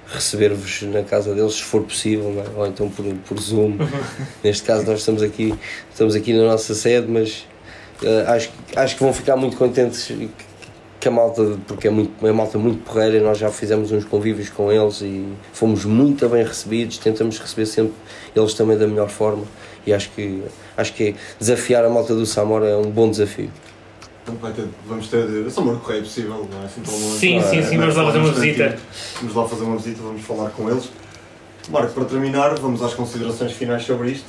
receber-vos 0.09 0.83
na 0.83 1.03
casa 1.03 1.35
deles 1.35 1.55
se 1.55 1.63
for 1.63 1.83
possível, 1.83 2.33
é? 2.45 2.59
ou 2.59 2.67
então 2.67 2.89
por, 2.89 3.05
por 3.29 3.41
Zoom. 3.41 3.77
Neste 4.45 4.63
caso 4.65 4.87
nós 4.87 5.01
estamos 5.01 5.23
aqui, 5.23 5.55
estamos 5.91 6.15
aqui 6.15 6.33
na 6.33 6.45
nossa 6.45 6.75
sede, 6.75 7.07
mas 7.11 7.47
eh, 8.03 8.25
acho, 8.29 8.49
que- 8.51 8.79
acho 8.79 8.97
que 8.97 9.03
vão 9.03 9.13
ficar 9.13 9.37
muito 9.37 9.57
contentes 9.57 10.05
que- 10.07 10.31
que 10.99 11.09
a 11.09 11.11
malta, 11.11 11.59
porque 11.69 11.89
é, 11.89 11.91
muito, 11.91 12.11
é 12.27 12.31
uma 12.31 12.33
malta 12.45 12.57
muito 12.59 12.83
porreira, 12.83 13.21
nós 13.21 13.37
já 13.39 13.51
fizemos 13.51 13.93
uns 13.93 14.05
convívios 14.05 14.49
com 14.49 14.73
eles 14.73 15.03
e 15.03 15.25
fomos 15.53 15.85
muito 15.85 16.27
bem 16.29 16.43
recebidos, 16.43 16.97
tentamos 16.99 17.39
receber 17.39 17.67
sempre 17.67 17.93
eles 18.35 18.55
também 18.55 18.79
da 18.79 18.87
melhor 18.87 19.09
forma 19.11 19.45
e 19.87 19.93
acho 19.93 20.11
que, 20.11 20.43
acho 20.77 20.95
que 20.95 21.15
desafiar 21.39 21.85
a 21.85 21.91
malta 21.91 22.15
do 22.15 22.25
Samora 22.27 22.67
é 22.69 22.77
um 22.77 22.91
bom 22.91 23.11
desafio. 23.11 23.51
Vai 24.41 24.53
ter- 24.53 24.69
vamos 24.87 25.07
ter. 25.09 25.19
Eu 25.29 25.51
sou 25.51 25.65
o 25.65 25.79
correio 25.79 26.03
possível, 26.03 26.49
não 26.53 26.63
é 26.63 26.67
assim 26.67 26.81
tão 26.81 26.93
longe. 26.95 27.19
Sim, 27.19 27.41
sim, 27.43 27.63
sim, 27.63 27.79
vamos 27.79 27.95
lá 27.97 28.05
fazer 28.07 28.19
uma 28.19 28.33
visita. 28.33 28.79
Vamos 29.21 29.35
lá 29.37 29.49
fazer 29.49 29.63
uma 29.65 29.77
visita, 29.77 30.03
vamos 30.03 30.23
falar 30.23 30.51
com 30.51 30.69
eles. 30.71 30.91
Marco, 31.71 31.93
para 31.93 32.05
terminar, 32.05 32.55
vamos 32.59 32.83
às 32.83 32.95
considerações 32.95 33.53
finais 33.53 33.85
sobre 33.85 34.11
isto. 34.11 34.27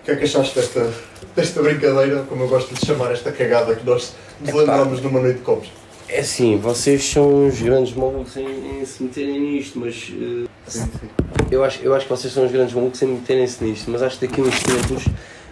O 0.00 0.04
que 0.04 0.10
é 0.12 0.16
que 0.16 0.24
achaste 0.24 0.54
desta, 0.58 0.92
desta 1.36 1.62
brincadeira, 1.62 2.24
como 2.28 2.42
eu 2.42 2.48
gosto 2.48 2.74
de 2.74 2.84
chamar, 2.84 3.12
esta 3.12 3.30
cagada 3.30 3.74
que 3.76 3.84
nós 3.86 4.12
nos 4.40 4.52
lembramos 4.54 5.00
numa 5.00 5.20
noite 5.20 5.38
de 5.38 5.42
copos? 5.44 5.68
É 6.08 6.20
assim, 6.20 6.56
vocês 6.58 7.04
são 7.04 7.46
os 7.46 7.60
grandes 7.60 7.94
malucos 7.94 8.36
em, 8.36 8.80
em 8.80 8.84
se 8.84 9.00
meterem 9.02 9.38
nisto, 9.40 9.78
mas 9.78 10.12
eh, 10.12 10.46
Sim, 10.66 10.80
sim. 10.80 11.08
eu, 11.52 11.62
acho, 11.62 11.80
eu 11.82 11.94
acho 11.94 12.06
que 12.06 12.10
vocês 12.10 12.32
são 12.32 12.46
os 12.46 12.50
grandes 12.50 12.74
malucos 12.74 13.00
em 13.02 13.06
meterem-se 13.06 13.62
nisto, 13.62 13.88
mas 13.90 14.02
acho 14.02 14.18
que 14.18 14.26
daqui 14.26 14.40
a 14.40 14.44
uns 14.44 14.58
tempos 14.60 15.04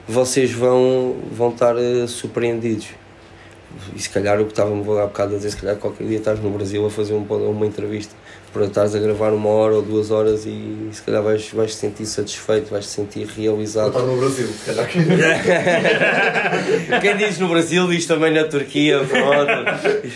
vocês 0.08 0.50
vão, 0.50 1.14
vão 1.30 1.50
estar 1.50 1.76
eh, 1.78 2.06
surpreendidos. 2.08 2.88
E 3.94 4.00
se 4.00 4.08
calhar 4.08 4.40
o 4.40 4.44
que 4.44 4.52
estávamos 4.52 4.88
há 4.98 5.06
bocado 5.06 5.34
a 5.34 5.36
dizer, 5.36 5.50
se 5.50 5.56
calhar 5.56 5.76
qualquer 5.76 6.06
dia 6.06 6.18
estás 6.18 6.40
no 6.40 6.50
Brasil 6.50 6.84
a 6.86 6.90
fazer 6.90 7.14
um, 7.14 7.22
uma 7.22 7.66
entrevista 7.66 8.14
para 8.52 8.64
estares 8.64 8.94
a 8.94 8.98
gravar 8.98 9.32
uma 9.32 9.50
hora 9.50 9.74
ou 9.74 9.82
duas 9.82 10.10
horas 10.10 10.46
e 10.46 10.88
se 10.90 11.02
calhar 11.02 11.22
vais, 11.22 11.50
vais 11.50 11.72
te 11.72 11.76
sentir 11.76 12.06
satisfeito, 12.06 12.70
vais 12.70 12.86
te 12.86 12.92
sentir 12.92 13.26
realizado. 13.26 13.88
estar 13.88 14.02
no 14.02 14.16
Brasil, 14.16 14.46
se 14.46 14.64
calhar 14.64 14.88
que. 14.88 14.98
Quem 17.00 17.16
diz 17.16 17.38
no 17.38 17.48
Brasil 17.48 17.86
diz 17.88 18.06
também 18.06 18.32
na 18.32 18.44
Turquia, 18.44 19.00
pronto. 19.00 20.08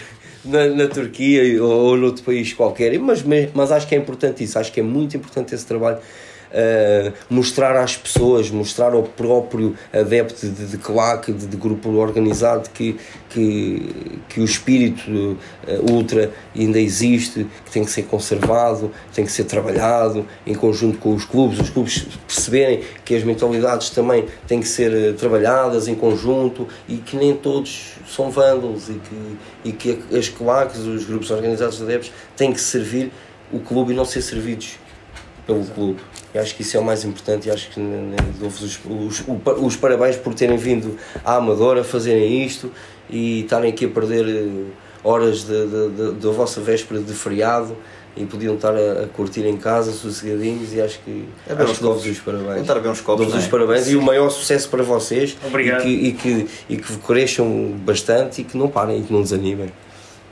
Na, 0.44 0.66
na 0.66 0.88
Turquia 0.88 1.62
ou, 1.62 1.70
ou 1.70 1.96
noutro 1.96 2.24
país 2.24 2.52
qualquer. 2.54 2.98
Mas, 2.98 3.22
mas 3.54 3.70
acho 3.70 3.86
que 3.86 3.94
é 3.94 3.98
importante 3.98 4.42
isso, 4.42 4.58
acho 4.58 4.72
que 4.72 4.80
é 4.80 4.82
muito 4.82 5.16
importante 5.16 5.54
esse 5.54 5.66
trabalho. 5.66 5.98
Uh, 6.52 7.12
mostrar 7.28 7.76
às 7.76 7.96
pessoas, 7.96 8.50
mostrar 8.50 8.92
ao 8.92 9.02
próprio 9.02 9.74
adepto 9.92 10.46
de, 10.46 10.66
de 10.66 10.78
claque, 10.78 11.32
de, 11.32 11.46
de 11.46 11.56
grupo 11.56 11.90
organizado, 11.90 12.68
que, 12.70 12.96
que, 13.30 14.20
que 14.28 14.40
o 14.40 14.44
espírito 14.44 15.10
uh, 15.10 15.92
ultra 15.92 16.30
ainda 16.54 16.78
existe, 16.78 17.46
que 17.64 17.70
tem 17.70 17.84
que 17.84 17.90
ser 17.90 18.04
conservado, 18.04 18.90
tem 19.14 19.24
que 19.24 19.32
ser 19.32 19.44
trabalhado 19.44 20.26
em 20.46 20.54
conjunto 20.54 20.98
com 20.98 21.14
os 21.14 21.24
clubes, 21.24 21.58
os 21.58 21.70
clubes 21.70 22.06
perceberem 22.26 22.82
que 23.04 23.14
as 23.14 23.24
mentalidades 23.24 23.90
também 23.90 24.26
têm 24.46 24.60
que 24.60 24.68
ser 24.68 24.92
uh, 24.92 25.14
trabalhadas 25.14 25.88
em 25.88 25.94
conjunto 25.94 26.68
e 26.88 26.96
que 26.96 27.16
nem 27.16 27.34
todos 27.34 27.94
são 28.06 28.30
vândalos 28.30 28.88
e 28.88 28.94
que, 28.94 29.36
e 29.64 29.72
que 29.72 30.16
as 30.16 30.28
claques, 30.28 30.80
os 30.80 31.04
grupos 31.04 31.30
organizados 31.30 31.78
de 31.78 31.84
adeptos, 31.84 32.12
têm 32.36 32.52
que 32.52 32.60
servir 32.60 33.10
o 33.52 33.60
clube 33.60 33.92
e 33.92 33.96
não 33.96 34.04
ser 34.04 34.22
servidos 34.22 34.78
pelo 35.46 35.64
clube. 35.64 36.00
Eu 36.32 36.40
acho 36.40 36.54
que 36.54 36.62
isso 36.62 36.76
é 36.76 36.80
o 36.80 36.84
mais 36.84 37.04
importante 37.04 37.48
e 37.48 37.50
acho 37.50 37.70
que 37.70 37.80
né, 37.80 37.96
né, 38.10 38.16
dou-vos 38.38 38.62
os, 38.62 38.80
os, 38.84 39.24
os 39.60 39.76
parabéns 39.76 40.16
por 40.16 40.34
terem 40.34 40.56
vindo 40.56 40.96
à 41.24 41.36
Amadora, 41.36 41.84
fazerem 41.84 42.44
isto 42.44 42.70
e 43.10 43.40
estarem 43.40 43.70
aqui 43.70 43.84
a 43.84 43.88
perder 43.88 44.26
eh, 44.26 44.64
horas 45.04 45.44
da 45.44 46.30
vossa 46.30 46.60
véspera 46.60 47.00
de 47.00 47.12
feriado 47.12 47.76
e 48.16 48.24
podiam 48.24 48.54
estar 48.54 48.74
a, 48.74 49.04
a, 49.04 49.06
curtir 49.08 49.44
em 49.46 49.56
casa, 49.56 49.92
sossegadinhos 49.92 50.72
e 50.74 50.80
acho 50.80 51.00
que, 51.00 51.28
É 51.48 51.54
acho 51.54 51.74
que 51.74 51.82
dou-vos 51.82 52.04
os 52.04 52.18
parabéns. 52.18 52.60
Estar 52.60 52.76
a 52.76 52.80
ver 52.80 52.88
uns 52.88 53.00
copos, 53.00 53.26
Dou-vos 53.26 53.34
não 53.34 53.40
os 53.40 53.46
é? 53.46 53.50
parabéns 53.50 53.90
e 53.90 53.96
o 53.96 54.02
maior 54.02 54.30
sucesso 54.30 54.68
para 54.68 54.82
vocês 54.82 55.36
Obrigado. 55.46 55.86
E, 55.86 56.12
que, 56.12 56.30
e, 56.30 56.44
que, 56.44 56.48
e 56.68 56.76
que 56.76 56.96
cresçam 56.98 57.74
bastante 57.84 58.42
e 58.42 58.44
que 58.44 58.56
não 58.56 58.68
parem 58.68 59.00
e 59.00 59.02
que 59.02 59.12
não 59.12 59.22
desanimem. 59.22 59.72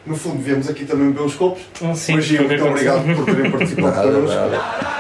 No 0.07 0.17
fundo, 0.17 0.43
viemos 0.43 0.69
aqui 0.69 0.85
também 0.85 1.09
beber 1.09 1.23
uns 1.23 1.35
copos. 1.35 1.63
Sim, 1.95 2.17
Hoje, 2.17 2.39
muito 2.39 2.65
obrigado 2.65 3.05
por 3.15 3.25
terem 3.27 3.51
participado 3.51 4.13
connosco. 4.13 5.00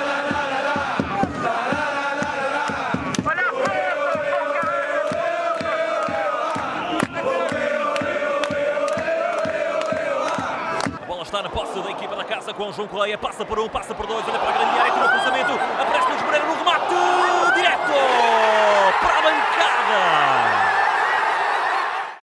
Equipa 12.70 12.78
da 12.78 12.78
casa 12.78 12.78
com 12.78 12.82
o 12.82 12.86
João 12.86 12.88
Correia. 12.88 13.18
Passa 13.18 13.44
por 13.44 13.58
um, 13.58 13.68
passa 13.68 13.94
por 13.94 14.06
dois, 14.06 14.26
olha 14.26 14.38
para 14.38 14.48
a 14.48 14.52
grande 14.52 14.78
área, 14.78 14.92
tira 14.92 15.06
o 15.06 15.10
cruzamento. 15.10 15.52
Aparece 15.80 16.08
Luís 16.08 16.22
Moreira 16.22 16.46
no 16.46 16.54
remate. 16.54 16.94
Direto 17.54 17.92
para 19.00 19.18
a 19.18 19.22
bancada. 19.22 20.59